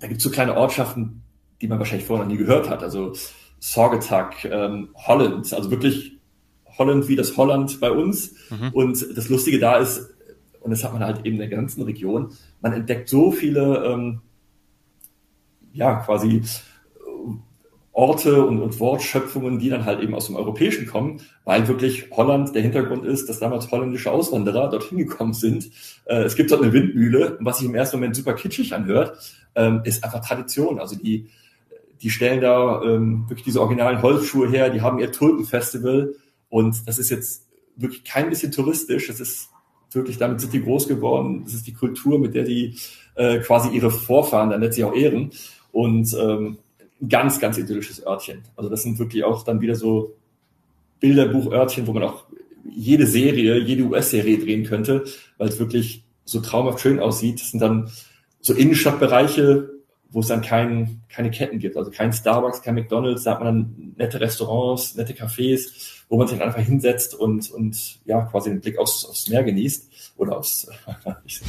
[0.00, 1.22] da gibt es so kleine Ortschaften,
[1.60, 2.82] die man wahrscheinlich vorher noch nie gehört hat.
[2.82, 3.12] Also
[3.58, 6.18] Saugatuck, ähm, Holland, also wirklich
[6.78, 8.34] Holland wie das Holland bei uns.
[8.50, 8.70] Mhm.
[8.72, 10.10] Und das Lustige da ist,
[10.60, 14.20] und das hat man halt eben in der ganzen Region, man entdeckt so viele, ähm,
[15.72, 16.42] ja, quasi
[17.94, 22.52] Orte und, und Wortschöpfungen, die dann halt eben aus dem Europäischen kommen, weil wirklich Holland
[22.52, 25.70] der Hintergrund ist, dass damals holländische Auswanderer dorthin gekommen sind.
[26.04, 29.16] Äh, es gibt dort eine Windmühle, was sich im ersten Moment super kitschig anhört,
[29.54, 30.80] ähm, ist einfach Tradition.
[30.80, 31.28] Also die,
[32.02, 36.16] die stellen da ähm, wirklich diese originalen Holzschuhe her, die haben ihr Tulpenfestival.
[36.48, 39.50] Und das ist jetzt wirklich kein bisschen touristisch, das ist
[39.92, 42.76] wirklich, damit sind die groß geworden, das ist die Kultur, mit der die
[43.14, 45.30] äh, quasi ihre Vorfahren dann letztlich auch ehren.
[45.70, 46.58] Und ähm,
[47.04, 48.42] ein ganz, ganz idyllisches Örtchen.
[48.56, 50.16] Also das sind wirklich auch dann wieder so
[51.00, 52.24] Bilderbuchörtchen, wo man auch
[52.70, 55.04] jede Serie, jede US-Serie drehen könnte,
[55.38, 57.40] weil es wirklich so traumhaft schön aussieht.
[57.40, 57.90] Das sind dann
[58.40, 59.70] so Innenstadtbereiche,
[60.10, 63.46] wo es dann kein, keine Ketten gibt, also kein Starbucks, kein McDonalds, da hat man
[63.46, 68.50] dann nette Restaurants, nette Cafés, wo man sich dann einfach hinsetzt und, und ja, quasi
[68.50, 70.68] den Blick aufs, aufs Meer genießt oder aufs,
[71.24, 71.40] ich,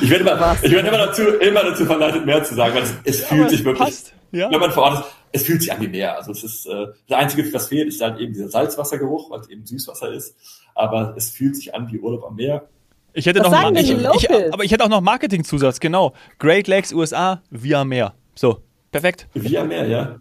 [0.00, 2.94] ich werde immer, ich werde immer dazu, immer dazu verleitet, mehr zu sagen, weil es,
[3.04, 4.12] es fühlt sich wirklich, passt.
[4.34, 4.50] Ja.
[4.50, 6.16] wenn man vor Ort ist, es fühlt sich an wie Meer.
[6.16, 9.48] Also es ist, äh, das Einzige, was fehlt, ist halt eben dieser Salzwassergeruch, weil es
[9.48, 10.36] eben Süßwasser ist.
[10.74, 12.68] Aber es fühlt sich an wie Urlaub am Meer.
[13.14, 16.14] Ich hätte was noch sagen ich, ich, aber ich hätte auch noch Marketingzusatz, genau.
[16.38, 18.14] Great Lakes USA via Meer.
[18.34, 18.60] So,
[18.94, 19.26] perfekt.
[19.34, 20.16] Via Meer, ja.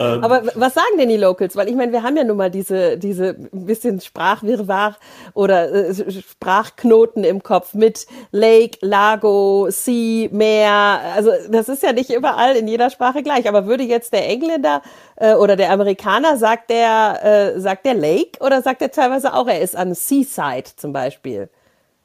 [0.00, 1.54] Ähm, aber was sagen denn die Locals?
[1.54, 4.96] Weil ich meine, wir haben ja nun mal diese, diese bisschen Sprachwirrwarr
[5.34, 11.00] oder äh, Sprachknoten im Kopf mit Lake, Lago, Sea, Meer.
[11.14, 13.48] Also das ist ja nicht überall in jeder Sprache gleich.
[13.48, 14.82] Aber würde jetzt der Engländer
[15.16, 19.46] äh, oder der Amerikaner, sagt der, äh, sagt der Lake oder sagt er teilweise auch,
[19.46, 21.50] er ist an Seaside zum Beispiel?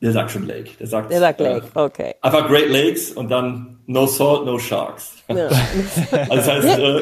[0.04, 0.72] Der sagt schon Lake.
[0.82, 2.16] Der sagt, der sagt Lake, äh, okay.
[2.22, 5.14] Einfach Great Lakes und dann No Salt, No Sharks.
[5.30, 5.48] Ja.
[6.12, 7.02] also das heißt, äh,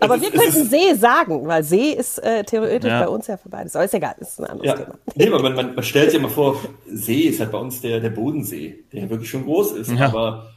[0.00, 3.04] aber wir könnten See sagen, weil See ist äh, theoretisch ja.
[3.04, 3.74] bei uns ja für beides.
[3.74, 4.76] Aber ist egal, ist ein anderes ja.
[4.76, 4.98] Thema.
[5.14, 8.00] Nee, aber man, man, man stellt sich immer vor, See ist halt bei uns der,
[8.00, 9.92] der Bodensee, der wirklich schon groß ist.
[9.92, 10.08] Ja.
[10.08, 10.48] Aber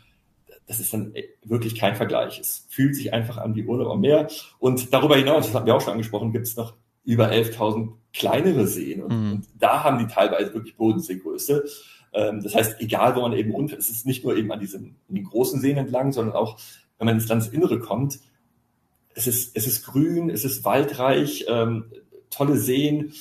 [0.67, 1.13] das ist dann
[1.45, 2.39] wirklich kein Vergleich.
[2.39, 4.27] Es fühlt sich einfach an wie Urlaub am Meer.
[4.59, 6.73] Und darüber hinaus, das hatten wir auch schon angesprochen, gibt es noch
[7.05, 9.03] über 11.000 kleinere Seen.
[9.03, 9.31] Und, mhm.
[9.33, 11.65] und, da haben die teilweise wirklich Bodenseegröße.
[12.13, 14.95] Ähm, das heißt, egal wo man eben unter, es ist nicht nur eben an diesen
[15.07, 16.57] an den großen Seen entlang, sondern auch,
[16.97, 18.19] wenn man ins Landesinnere kommt,
[19.13, 21.85] es ist, es ist grün, es ist waldreich, ähm,
[22.29, 23.13] tolle Seen,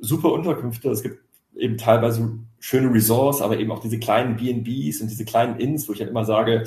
[0.00, 0.90] super Unterkünfte.
[0.90, 1.20] Es gibt
[1.56, 5.92] eben teilweise schöne Resorts, aber eben auch diese kleinen B&Bs und diese kleinen Inns, wo
[5.92, 6.64] ich halt immer sage,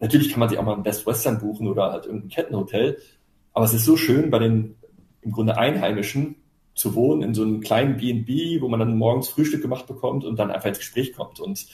[0.00, 2.98] natürlich kann man sich auch mal ein Best Western buchen oder halt irgendein Kettenhotel,
[3.52, 4.76] aber es ist so schön bei den
[5.26, 6.36] im Grunde Einheimischen
[6.74, 10.38] zu wohnen in so einem kleinen B&B, wo man dann morgens Frühstück gemacht bekommt und
[10.38, 11.40] dann einfach ins Gespräch kommt.
[11.40, 11.66] Und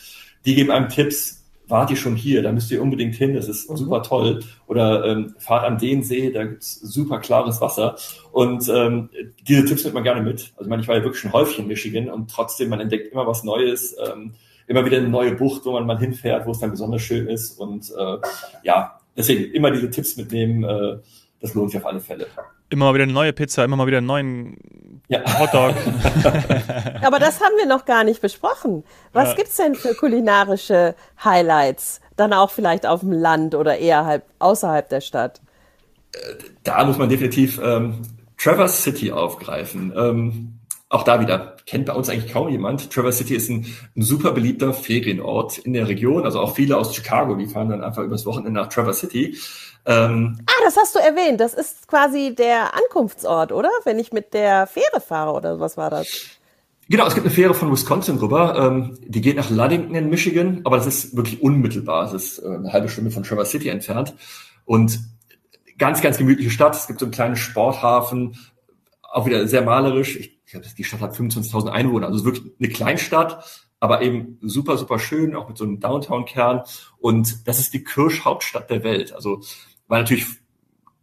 [0.46, 3.68] die geben einem Tipps, wart ihr schon hier, da müsst ihr unbedingt hin, das ist
[3.70, 3.76] mhm.
[3.76, 4.40] super toll.
[4.66, 7.96] Oder ähm, fahrt an den See, da gibt's super klares Wasser.
[8.30, 9.10] Und ähm,
[9.46, 10.52] diese Tipps nimmt man gerne mit.
[10.56, 13.12] Also ich meine, ich war ja wirklich schon häufig in Michigan und trotzdem, man entdeckt
[13.12, 14.34] immer was Neues, ähm,
[14.66, 17.58] immer wieder eine neue Bucht, wo man mal hinfährt, wo es dann besonders schön ist.
[17.58, 18.18] Und äh,
[18.62, 20.98] ja, deswegen immer diese Tipps mitnehmen, äh,
[21.40, 22.26] das lohnt sich auf alle Fälle.
[22.72, 24.56] Immer mal wieder eine neue Pizza, immer mal wieder einen neuen
[25.08, 25.20] ja.
[25.38, 25.74] Hotdog.
[27.02, 28.82] Aber das haben wir noch gar nicht besprochen.
[29.12, 29.34] Was ja.
[29.34, 32.00] gibt's denn für kulinarische Highlights?
[32.16, 35.42] Dann auch vielleicht auf dem Land oder eher halb außerhalb der Stadt?
[36.62, 38.00] Da muss man definitiv ähm,
[38.38, 39.92] Traverse City aufgreifen.
[39.94, 40.58] Ähm,
[40.88, 42.90] auch da wieder, kennt bei uns eigentlich kaum jemand.
[42.90, 46.24] Traverse City ist ein, ein, super beliebter Ferienort in der Region.
[46.24, 49.36] Also auch viele aus Chicago, die fahren dann einfach übers Wochenende nach Traverse City.
[49.84, 51.40] Ähm, ah, das hast du erwähnt.
[51.40, 53.70] Das ist quasi der Ankunftsort, oder?
[53.84, 56.08] Wenn ich mit der Fähre fahre oder was war das?
[56.88, 58.56] Genau, es gibt eine Fähre von Wisconsin rüber.
[58.56, 62.04] Ähm, die geht nach Ludington in Michigan, aber das ist wirklich unmittelbar.
[62.06, 64.14] Es ist äh, eine halbe Stunde von Traverse City entfernt.
[64.64, 65.00] Und
[65.78, 66.76] ganz, ganz gemütliche Stadt.
[66.76, 68.36] Es gibt so einen kleinen Sporthafen,
[69.02, 70.16] auch wieder sehr malerisch.
[70.16, 73.42] Ich glaube, die Stadt hat 25.000 Einwohner, also wirklich eine Kleinstadt,
[73.80, 76.62] aber eben super, super schön, auch mit so einem Downtown-Kern.
[76.98, 79.12] Und das ist die Kirschhauptstadt der Welt.
[79.12, 79.40] Also
[79.92, 80.26] war natürlich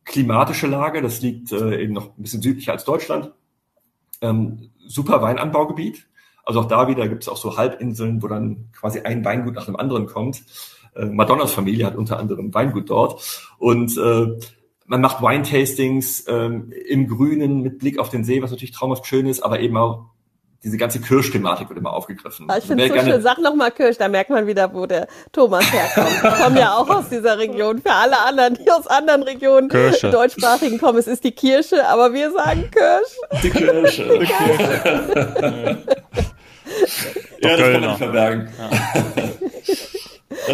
[0.03, 3.31] klimatische Lage, das liegt äh, eben noch ein bisschen südlicher als Deutschland.
[4.19, 6.07] Ähm, super Weinanbaugebiet.
[6.43, 9.65] Also auch da wieder gibt es auch so Halbinseln, wo dann quasi ein Weingut nach
[9.65, 10.41] dem anderen kommt.
[10.95, 13.51] Äh, Madonnas Familie hat unter anderem Weingut dort.
[13.59, 14.39] Und äh,
[14.87, 19.27] man macht Wine-Tastings ähm, im Grünen mit Blick auf den See, was natürlich traumhaft schön
[19.27, 20.09] ist, aber eben auch
[20.63, 22.45] diese ganze Kirsch-Thematik wird immer aufgegriffen.
[22.49, 23.21] Ah, ich finde es so schön.
[23.21, 26.09] Sag noch mal Kirsch, da merkt man wieder, wo der Thomas herkommt.
[26.23, 27.81] Ich komme ja auch aus dieser Region.
[27.81, 30.09] Für alle anderen, die aus anderen Regionen Kirsche.
[30.11, 33.41] deutschsprachigen kommen, es ist die Kirsche, aber wir sagen Kirsch.
[33.43, 34.03] Die Kirsche.
[34.03, 35.77] Die Kirsche.
[37.41, 38.49] ja, das kann man nicht verbergen.
[38.57, 38.69] Ja.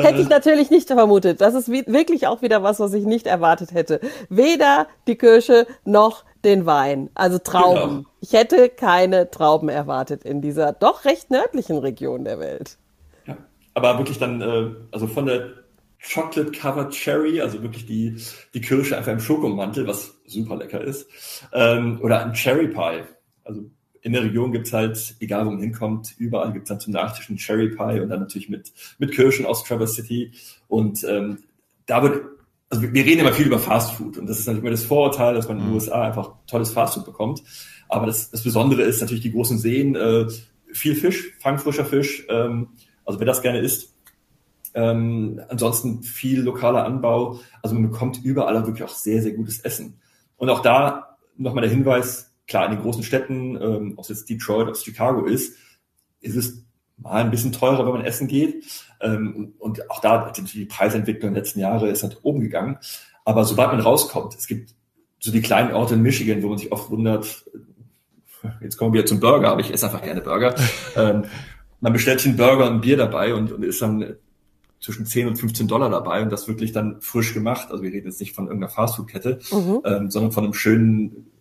[0.04, 1.42] Hätte ich natürlich nicht vermutet.
[1.42, 4.00] Das ist wirklich auch wieder was, was ich nicht erwartet hätte.
[4.30, 7.98] Weder die Kirsche noch den Wein, also Trauben.
[7.98, 8.10] Genau.
[8.22, 12.78] Ich hätte keine Trauben erwartet in dieser doch recht nördlichen Region der Welt.
[13.26, 13.38] Ja,
[13.74, 15.50] aber wirklich dann, äh, also von der
[16.14, 18.16] Chocolate Covered Cherry, also wirklich die,
[18.54, 21.08] die Kirsche einfach im Schokomantel, was super lecker ist,
[21.52, 23.04] ähm, oder ein Cherry Pie.
[23.44, 23.64] Also
[24.02, 27.40] in der Region gibt's halt, egal wo man hinkommt, überall gibt's dann zum Nachtisch einen
[27.40, 30.32] Cherry Pie und dann natürlich mit, mit Kirschen aus Traverse City.
[30.68, 31.40] Und ähm,
[31.88, 32.24] da wird
[32.70, 35.36] also wir reden immer viel über Fast Food und das ist natürlich immer das Vorurteil,
[35.36, 35.76] dass man in den mhm.
[35.76, 37.44] USA einfach tolles Fast Food bekommt.
[37.88, 40.28] Aber das, das Besondere ist natürlich die großen Seen, äh,
[40.74, 42.70] viel Fisch, fangfrischer Fisch, ähm,
[43.06, 43.94] also wer das gerne isst.
[44.74, 47.40] Ähm, ansonsten viel lokaler Anbau.
[47.62, 50.02] Also man bekommt überall wirklich auch sehr, sehr gutes Essen.
[50.36, 54.30] Und auch da nochmal der Hinweis, klar, in den großen Städten, ähm, ob es jetzt
[54.30, 55.56] Detroit, ob es Chicago ist,
[56.20, 56.66] ist es
[56.98, 58.64] mal ein bisschen teurer, wenn man essen geht.
[59.02, 62.78] Ähm, und auch da die Preisentwicklung der letzten Jahre ist halt oben gegangen.
[63.24, 64.74] Aber sobald man rauskommt, es gibt
[65.20, 67.46] so die kleinen Orte in Michigan, wo man sich oft wundert,
[68.62, 70.56] jetzt kommen wir zum Burger, aber ich esse einfach gerne Burger.
[70.96, 71.26] ähm,
[71.82, 74.16] man bestellt sich einen Burger und ein Bier dabei und, und ist dann
[74.80, 77.72] zwischen 10 und 15 Dollar dabei und das wirklich dann frisch gemacht.
[77.72, 79.82] Also wir reden jetzt nicht von irgendeiner Fastfood-Kette, mhm.
[79.84, 81.32] ähm, sondern von einem schönen,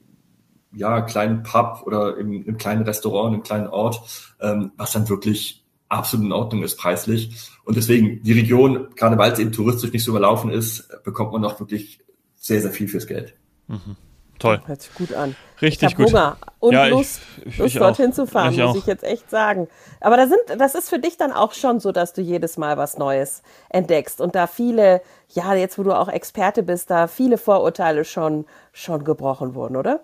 [0.77, 4.01] ja, kleinen Pub oder im, im kleinen Restaurant, im kleinen Ort,
[4.41, 7.51] ähm, was dann wirklich absolut in Ordnung ist preislich.
[7.65, 11.45] Und deswegen die Region, gerade weil es eben touristisch nicht so überlaufen ist, bekommt man
[11.45, 12.01] auch wirklich
[12.35, 13.35] sehr, sehr viel fürs Geld.
[13.69, 13.97] Mhm.
[14.39, 14.61] Toll.
[14.67, 15.37] Hört sich gut an.
[15.63, 16.09] Richtig ich gut.
[16.09, 18.77] Hunger und ja, Lust, ich, Lust dorthin zu fahren, ich muss auch.
[18.77, 19.69] ich jetzt echt sagen.
[20.01, 22.77] Aber da sind, das ist für dich dann auch schon so, dass du jedes Mal
[22.77, 27.39] was Neues entdeckst und da viele, ja, jetzt wo du auch Experte bist, da viele
[27.39, 30.01] Vorurteile schon, schon gebrochen wurden, oder?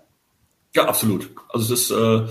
[0.75, 1.29] Ja, absolut.
[1.49, 2.27] Also es ist, äh,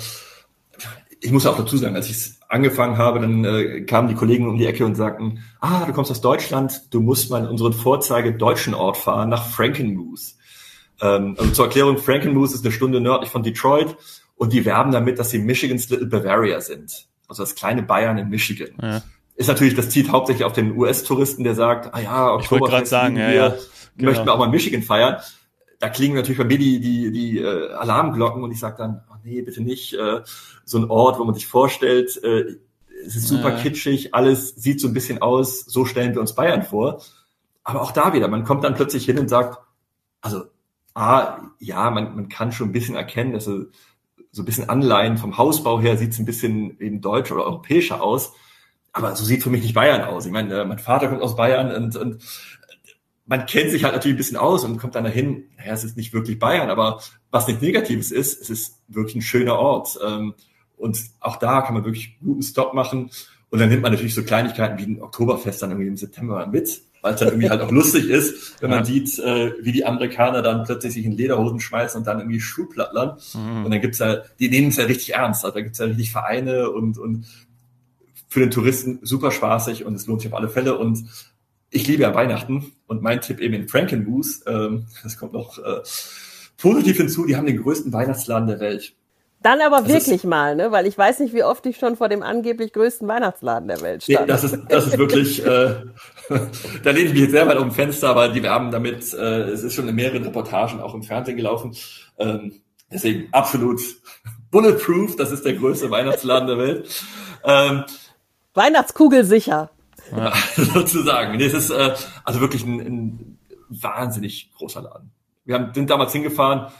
[1.21, 4.49] ich muss auch dazu sagen, als ich es angefangen habe, dann äh, kamen die Kollegen
[4.49, 7.73] um die Ecke und sagten, ah, du kommst aus Deutschland, du musst mal in unseren
[7.73, 10.35] Vorzeige deutschen Ort fahren, nach Frankenmuth.
[11.01, 13.97] Ähm, also zur Erklärung, Frankenmuth ist eine Stunde nördlich von Detroit
[14.37, 17.07] und die werben damit, dass sie Michigans Little Bavaria sind.
[17.29, 18.71] Also das kleine Bayern in Michigan.
[18.83, 19.03] Ja.
[19.37, 22.87] Ist natürlich, das zieht hauptsächlich auf den US-Touristen, der sagt, ah ja, ich wollte gerade
[22.87, 23.55] sagen, ja, ja.
[23.97, 24.11] Genau.
[24.11, 25.17] möchten wir auch mal Michigan feiern.
[25.81, 29.17] Da klingen natürlich bei mir die, die, die äh, Alarmglocken und ich sage dann, oh
[29.25, 30.21] nee, bitte nicht äh,
[30.65, 32.57] so ein Ort, wo man sich vorstellt, äh,
[33.05, 33.57] es ist super ja.
[33.57, 37.03] kitschig, alles sieht so ein bisschen aus, so stellen wir uns Bayern vor.
[37.65, 39.59] Aber auch da wieder, man kommt dann plötzlich hin und sagt,
[40.21, 40.45] also
[40.95, 43.65] A, ja, man, man kann schon ein bisschen erkennen, dass so,
[44.33, 48.03] so ein bisschen Anleihen vom Hausbau her sieht es ein bisschen eben deutsch oder europäischer
[48.03, 48.33] aus.
[48.93, 50.27] Aber so sieht für mich nicht Bayern aus.
[50.27, 52.23] Ich meine, äh, mein Vater kommt aus Bayern und, und
[53.31, 55.97] man kennt sich halt natürlich ein bisschen aus und kommt dann dahin, naja, es ist
[55.97, 60.01] nicht wirklich Bayern, aber was nicht Negatives ist, es ist wirklich ein schöner Ort.
[60.05, 60.35] Ähm,
[60.77, 63.11] und auch da kann man wirklich guten Stop machen.
[63.51, 66.83] Und dann nimmt man natürlich so Kleinigkeiten wie ein Oktoberfest dann irgendwie im September mit
[67.03, 70.43] weil es dann irgendwie halt auch lustig ist, wenn man sieht, äh, wie die Amerikaner
[70.43, 73.17] dann plötzlich sich in Lederhosen schmeißen und dann irgendwie Schuhplattlern.
[73.33, 73.65] Mhm.
[73.65, 75.47] Und dann gibt's ja, die nehmen es ja richtig ernst.
[75.47, 77.25] Also da gibt's ja richtig Vereine und, und
[78.29, 80.77] für den Touristen super spaßig und es lohnt sich auf alle Fälle.
[80.77, 81.07] Und
[81.71, 85.81] ich liebe ja Weihnachten und mein Tipp eben in Frankenmuth, ähm, das kommt noch äh,
[86.59, 88.95] positiv hinzu, die haben den größten Weihnachtsladen der Welt.
[89.43, 90.71] Dann aber das wirklich ist, mal, ne?
[90.71, 94.03] Weil ich weiß nicht, wie oft ich schon vor dem angeblich größten Weihnachtsladen der Welt
[94.03, 94.21] stand.
[94.21, 95.47] Nee, das ist, das ist wirklich, äh,
[96.85, 99.63] da lehne ich mich jetzt sehr weit um Fenster, aber die werben damit, äh, es
[99.63, 101.75] ist schon in mehreren Reportagen auch im Fernsehen gelaufen.
[102.19, 102.61] Ähm,
[102.93, 103.81] deswegen absolut
[104.51, 107.05] bulletproof, das ist der größte Weihnachtsladen der Welt.
[107.43, 107.85] Ähm,
[108.53, 109.71] Weihnachtskugel sicher.
[110.17, 111.41] Ja, sozusagen.
[111.41, 111.95] Es ist äh,
[112.25, 115.13] also wirklich ein, ein wahnsinnig großer Laden.
[115.45, 116.73] Wir haben, sind damals hingefahren,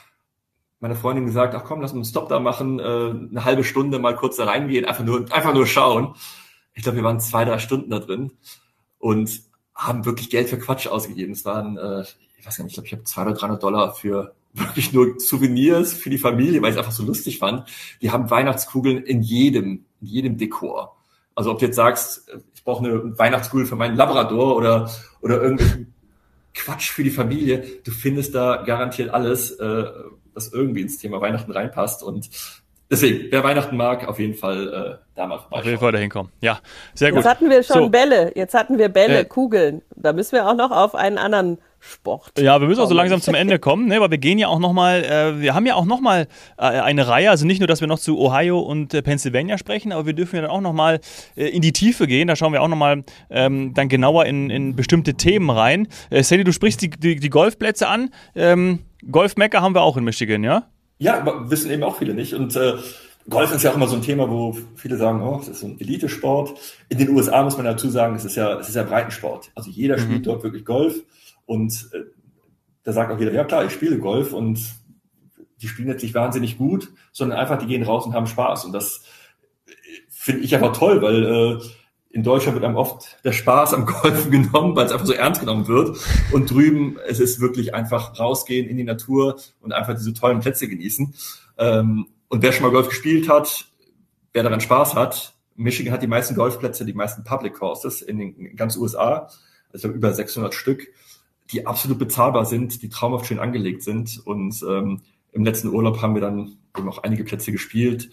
[0.81, 3.99] meine Freundin gesagt, ach komm, lass uns einen Stop da machen, äh, eine halbe Stunde
[3.99, 6.15] mal kurz da reingehen, einfach nur, einfach nur schauen.
[6.73, 8.33] Ich glaube, wir waren zwei, drei Stunden da drin
[8.99, 9.43] und
[9.75, 11.33] haben wirklich Geld für Quatsch ausgegeben.
[11.33, 12.05] Es waren, äh,
[12.39, 15.21] ich weiß gar nicht, ich glaube, ich habe 200 oder 300 Dollar für wirklich nur
[15.21, 17.69] Souvenirs für die Familie, weil ich es einfach so lustig fand.
[18.01, 20.97] Die haben Weihnachtskugeln in jedem, in jedem Dekor.
[21.35, 24.91] Also ob du jetzt sagst, ich brauche eine Weihnachtskugel für meinen Labrador oder,
[25.23, 25.95] oder irgendwelchen
[26.53, 29.85] Quatsch für die Familie, du findest da garantiert alles, äh,
[30.35, 32.03] das irgendwie ins Thema Weihnachten reinpasst.
[32.03, 32.29] Und
[32.91, 35.61] deswegen, wer Weihnachten mag, auf jeden Fall äh, da mal vorbeischauen.
[35.61, 36.31] Auf jeden Fall dahin kommen.
[36.43, 36.59] Ja,
[36.93, 37.21] sehr gut.
[37.21, 37.89] Jetzt hatten wir schon so.
[37.89, 39.81] Bälle, jetzt hatten wir Bälle, äh, Kugeln.
[39.97, 42.39] Da müssen wir auch noch auf einen anderen Sport.
[42.39, 44.01] Ja, wir müssen auch so langsam zum Ende kommen, ne?
[44.01, 47.31] weil wir gehen ja auch nochmal, äh, wir haben ja auch nochmal äh, eine Reihe,
[47.31, 50.37] also nicht nur, dass wir noch zu Ohio und äh, Pennsylvania sprechen, aber wir dürfen
[50.37, 51.01] ja dann auch nochmal
[51.37, 54.77] äh, in die Tiefe gehen, da schauen wir auch nochmal ähm, dann genauer in, in
[54.77, 55.89] bestimmte Themen rein.
[56.11, 60.05] Äh, Sandy, du sprichst die, die, die Golfplätze an, ähm, Golfmecker haben wir auch in
[60.05, 60.65] Michigan, ja?
[60.99, 62.75] Ja, aber wissen eben auch viele nicht und äh,
[63.29, 65.67] Golf ist ja auch immer so ein Thema, wo viele sagen, oh, das ist so
[65.67, 66.59] ein Elitesport.
[66.89, 69.51] In den USA muss man dazu sagen, es ist ja, es ist ja Breitensport.
[69.55, 70.03] Also jeder mhm.
[70.03, 71.03] spielt dort wirklich Golf.
[71.51, 72.05] Und äh,
[72.85, 74.61] da sagt auch jeder, ja klar, ich spiele Golf und
[75.61, 78.67] die spielen jetzt nicht wahnsinnig gut, sondern einfach, die gehen raus und haben Spaß.
[78.67, 79.03] Und das
[79.67, 79.73] äh,
[80.09, 81.59] finde ich einfach toll, weil äh,
[82.11, 85.41] in Deutschland wird einem oft der Spaß am Golfen genommen, weil es einfach so ernst
[85.41, 85.99] genommen wird.
[86.31, 90.69] Und drüben, es ist wirklich einfach rausgehen in die Natur und einfach diese tollen Plätze
[90.69, 91.13] genießen.
[91.59, 93.67] Ähm, und wer schon mal Golf gespielt hat,
[94.33, 98.55] wer daran Spaß hat, Michigan hat die meisten Golfplätze, die meisten Public Courses in den
[98.55, 99.29] ganz USA,
[99.73, 100.87] also über 600 Stück
[101.53, 104.21] die absolut bezahlbar sind, die traumhaft schön angelegt sind.
[104.25, 105.01] Und ähm,
[105.33, 108.11] im letzten Urlaub haben wir dann eben auch einige Plätze gespielt.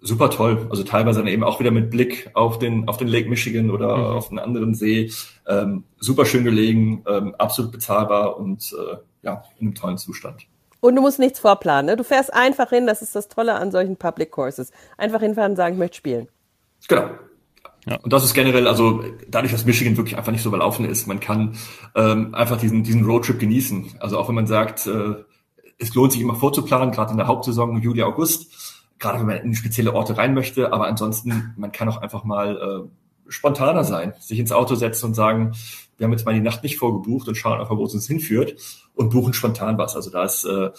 [0.00, 0.66] Super toll.
[0.70, 3.96] Also teilweise dann eben auch wieder mit Blick auf den, auf den Lake Michigan oder
[3.96, 4.04] mhm.
[4.04, 5.10] auf einen anderen See.
[5.46, 10.46] Ähm, super schön gelegen, ähm, absolut bezahlbar und äh, ja, in einem tollen Zustand.
[10.80, 11.86] Und du musst nichts vorplanen.
[11.86, 11.96] Ne?
[11.96, 14.70] Du fährst einfach hin, das ist das Tolle an solchen Public Courses.
[14.98, 16.28] Einfach hinfahren und sagen, ich möchte spielen.
[16.86, 17.08] Genau.
[17.86, 17.96] Ja.
[17.96, 21.20] Und das ist generell, also dadurch, dass Michigan wirklich einfach nicht so überlaufen ist, man
[21.20, 21.56] kann
[21.94, 23.96] ähm, einfach diesen, diesen Roadtrip genießen.
[24.00, 25.16] Also auch wenn man sagt, äh,
[25.78, 29.54] es lohnt sich immer vorzuplanen, gerade in der Hauptsaison Juli, August, gerade wenn man in
[29.54, 32.56] spezielle Orte rein möchte, aber ansonsten, man kann auch einfach mal
[32.86, 35.52] äh, spontaner sein, sich ins Auto setzen und sagen,
[35.96, 38.56] wir haben jetzt mal die Nacht nicht vorgebucht und schauen einfach, wo es uns hinführt
[38.94, 39.96] und buchen spontan was.
[39.96, 40.70] Also da ist äh,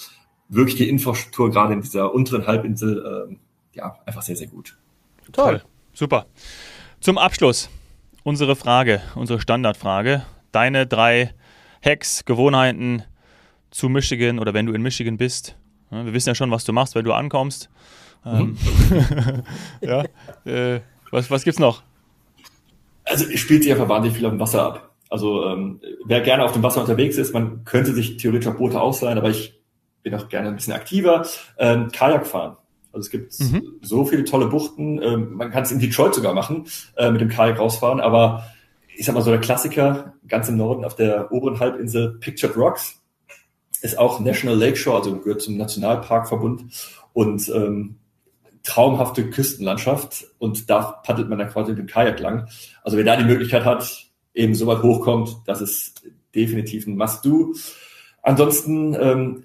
[0.50, 3.36] wirklich die Infrastruktur gerade in dieser unteren Halbinsel äh,
[3.78, 4.78] ja einfach sehr, sehr gut.
[5.32, 5.62] Toll,
[5.94, 6.28] super.
[7.06, 7.70] Zum Abschluss
[8.24, 10.26] unsere Frage, unsere Standardfrage.
[10.52, 11.36] Deine drei
[11.86, 13.04] Hacks, Gewohnheiten
[13.70, 15.56] zu Michigan oder wenn du in Michigan bist.
[15.92, 17.70] Wir wissen ja schon, was du machst, wenn du ankommst.
[18.24, 18.58] Mhm.
[19.82, 20.04] ja,
[20.46, 20.80] äh,
[21.12, 21.84] was, was gibt's noch?
[23.04, 24.96] Also spielt sich einfach wahnsinnig viel auf dem Wasser ab.
[25.12, 28.82] Also ähm, wer gerne auf dem Wasser unterwegs ist, man könnte sich theoretisch auf Boote
[28.82, 29.62] ausleihen, aber ich
[30.02, 31.24] bin auch gerne ein bisschen aktiver.
[31.60, 32.58] Ähm, Kajak fahren.
[32.96, 33.80] Also es gibt mhm.
[33.82, 35.02] so viele tolle Buchten.
[35.04, 36.66] Ähm, man kann es in Detroit sogar machen,
[36.96, 38.00] äh, mit dem Kajak rausfahren.
[38.00, 38.46] Aber
[38.96, 43.02] ich sag mal so der Klassiker, ganz im Norden auf der oberen Halbinsel Pictured Rocks,
[43.82, 46.64] ist auch National Lakeshore, also gehört zum Nationalparkverbund
[47.12, 47.98] und ähm,
[48.64, 50.28] traumhafte Küstenlandschaft.
[50.40, 52.48] Und da paddelt man dann quasi mit dem Kajak lang.
[52.82, 57.56] Also wer da die Möglichkeit hat, eben so weit hochkommt, das ist definitiv ein Must-Do.
[58.22, 59.44] Ansonsten, ähm,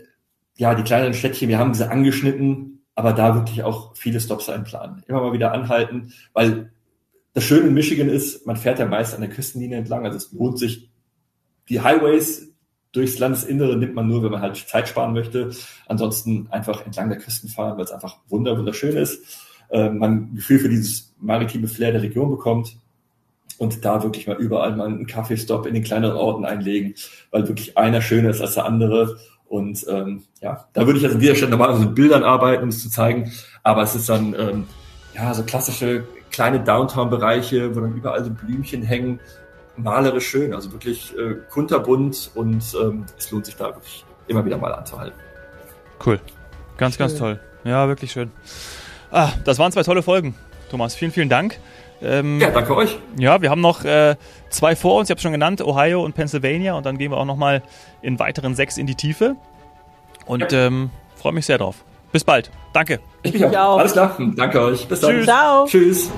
[0.57, 5.03] ja, die kleineren Städtchen, wir haben sie angeschnitten, aber da wirklich auch viele Stops einplanen.
[5.07, 6.71] Immer mal wieder anhalten, weil
[7.33, 10.31] das Schöne in Michigan ist, man fährt ja meist an der Küstenlinie entlang, also es
[10.33, 10.91] lohnt sich.
[11.71, 12.53] Die Highways
[12.93, 15.51] durchs Landesinnere nimmt man nur, wenn man halt Zeit sparen möchte.
[15.87, 19.25] Ansonsten einfach entlang der Küsten fahren, weil es einfach wunderschön ist.
[19.71, 22.77] Äh, man ein Gefühl für dieses maritime Flair der Region bekommt
[23.57, 26.97] und da wirklich mal überall mal einen Kaffeestopp in den kleineren Orten einlegen,
[27.31, 29.17] weil wirklich einer schöner ist als der andere
[29.51, 32.69] und ähm, ja, da würde ich jetzt an dieser Stelle normalerweise mit Bildern arbeiten, um
[32.69, 33.33] es zu zeigen.
[33.65, 34.69] Aber es ist dann ähm,
[35.13, 39.19] ja so klassische kleine Downtown-Bereiche, wo dann überall so Blümchen hängen.
[39.77, 44.57] Malerisch schön, also wirklich äh, kunterbunt und ähm, es lohnt sich da wirklich immer wieder
[44.57, 45.19] mal anzuhalten.
[46.07, 46.21] Cool.
[46.77, 47.07] Ganz, schön.
[47.07, 47.41] ganz toll.
[47.65, 48.31] Ja, wirklich schön.
[49.11, 50.37] Ah, das waren zwei tolle Folgen,
[50.71, 50.95] Thomas.
[50.95, 51.59] Vielen, vielen Dank.
[52.03, 52.99] Ähm, ja, danke euch.
[53.19, 54.17] Ja, wir haben noch äh,
[54.49, 56.75] zwei vor uns, ich habe schon genannt, Ohio und Pennsylvania.
[56.75, 57.63] Und dann gehen wir auch nochmal
[58.03, 59.37] in weiteren sechs in die Tiefe.
[60.27, 60.67] Und ja.
[60.67, 61.85] ähm, freue mich sehr drauf.
[62.13, 62.51] Bis bald.
[62.73, 63.01] Danke.
[63.23, 63.75] Ich mich auch.
[63.75, 63.79] auch.
[63.79, 64.17] Alles klar.
[64.37, 64.87] Danke euch.
[64.89, 65.23] Bis dann.
[65.23, 65.67] Ciao.
[65.67, 66.11] Tschüss.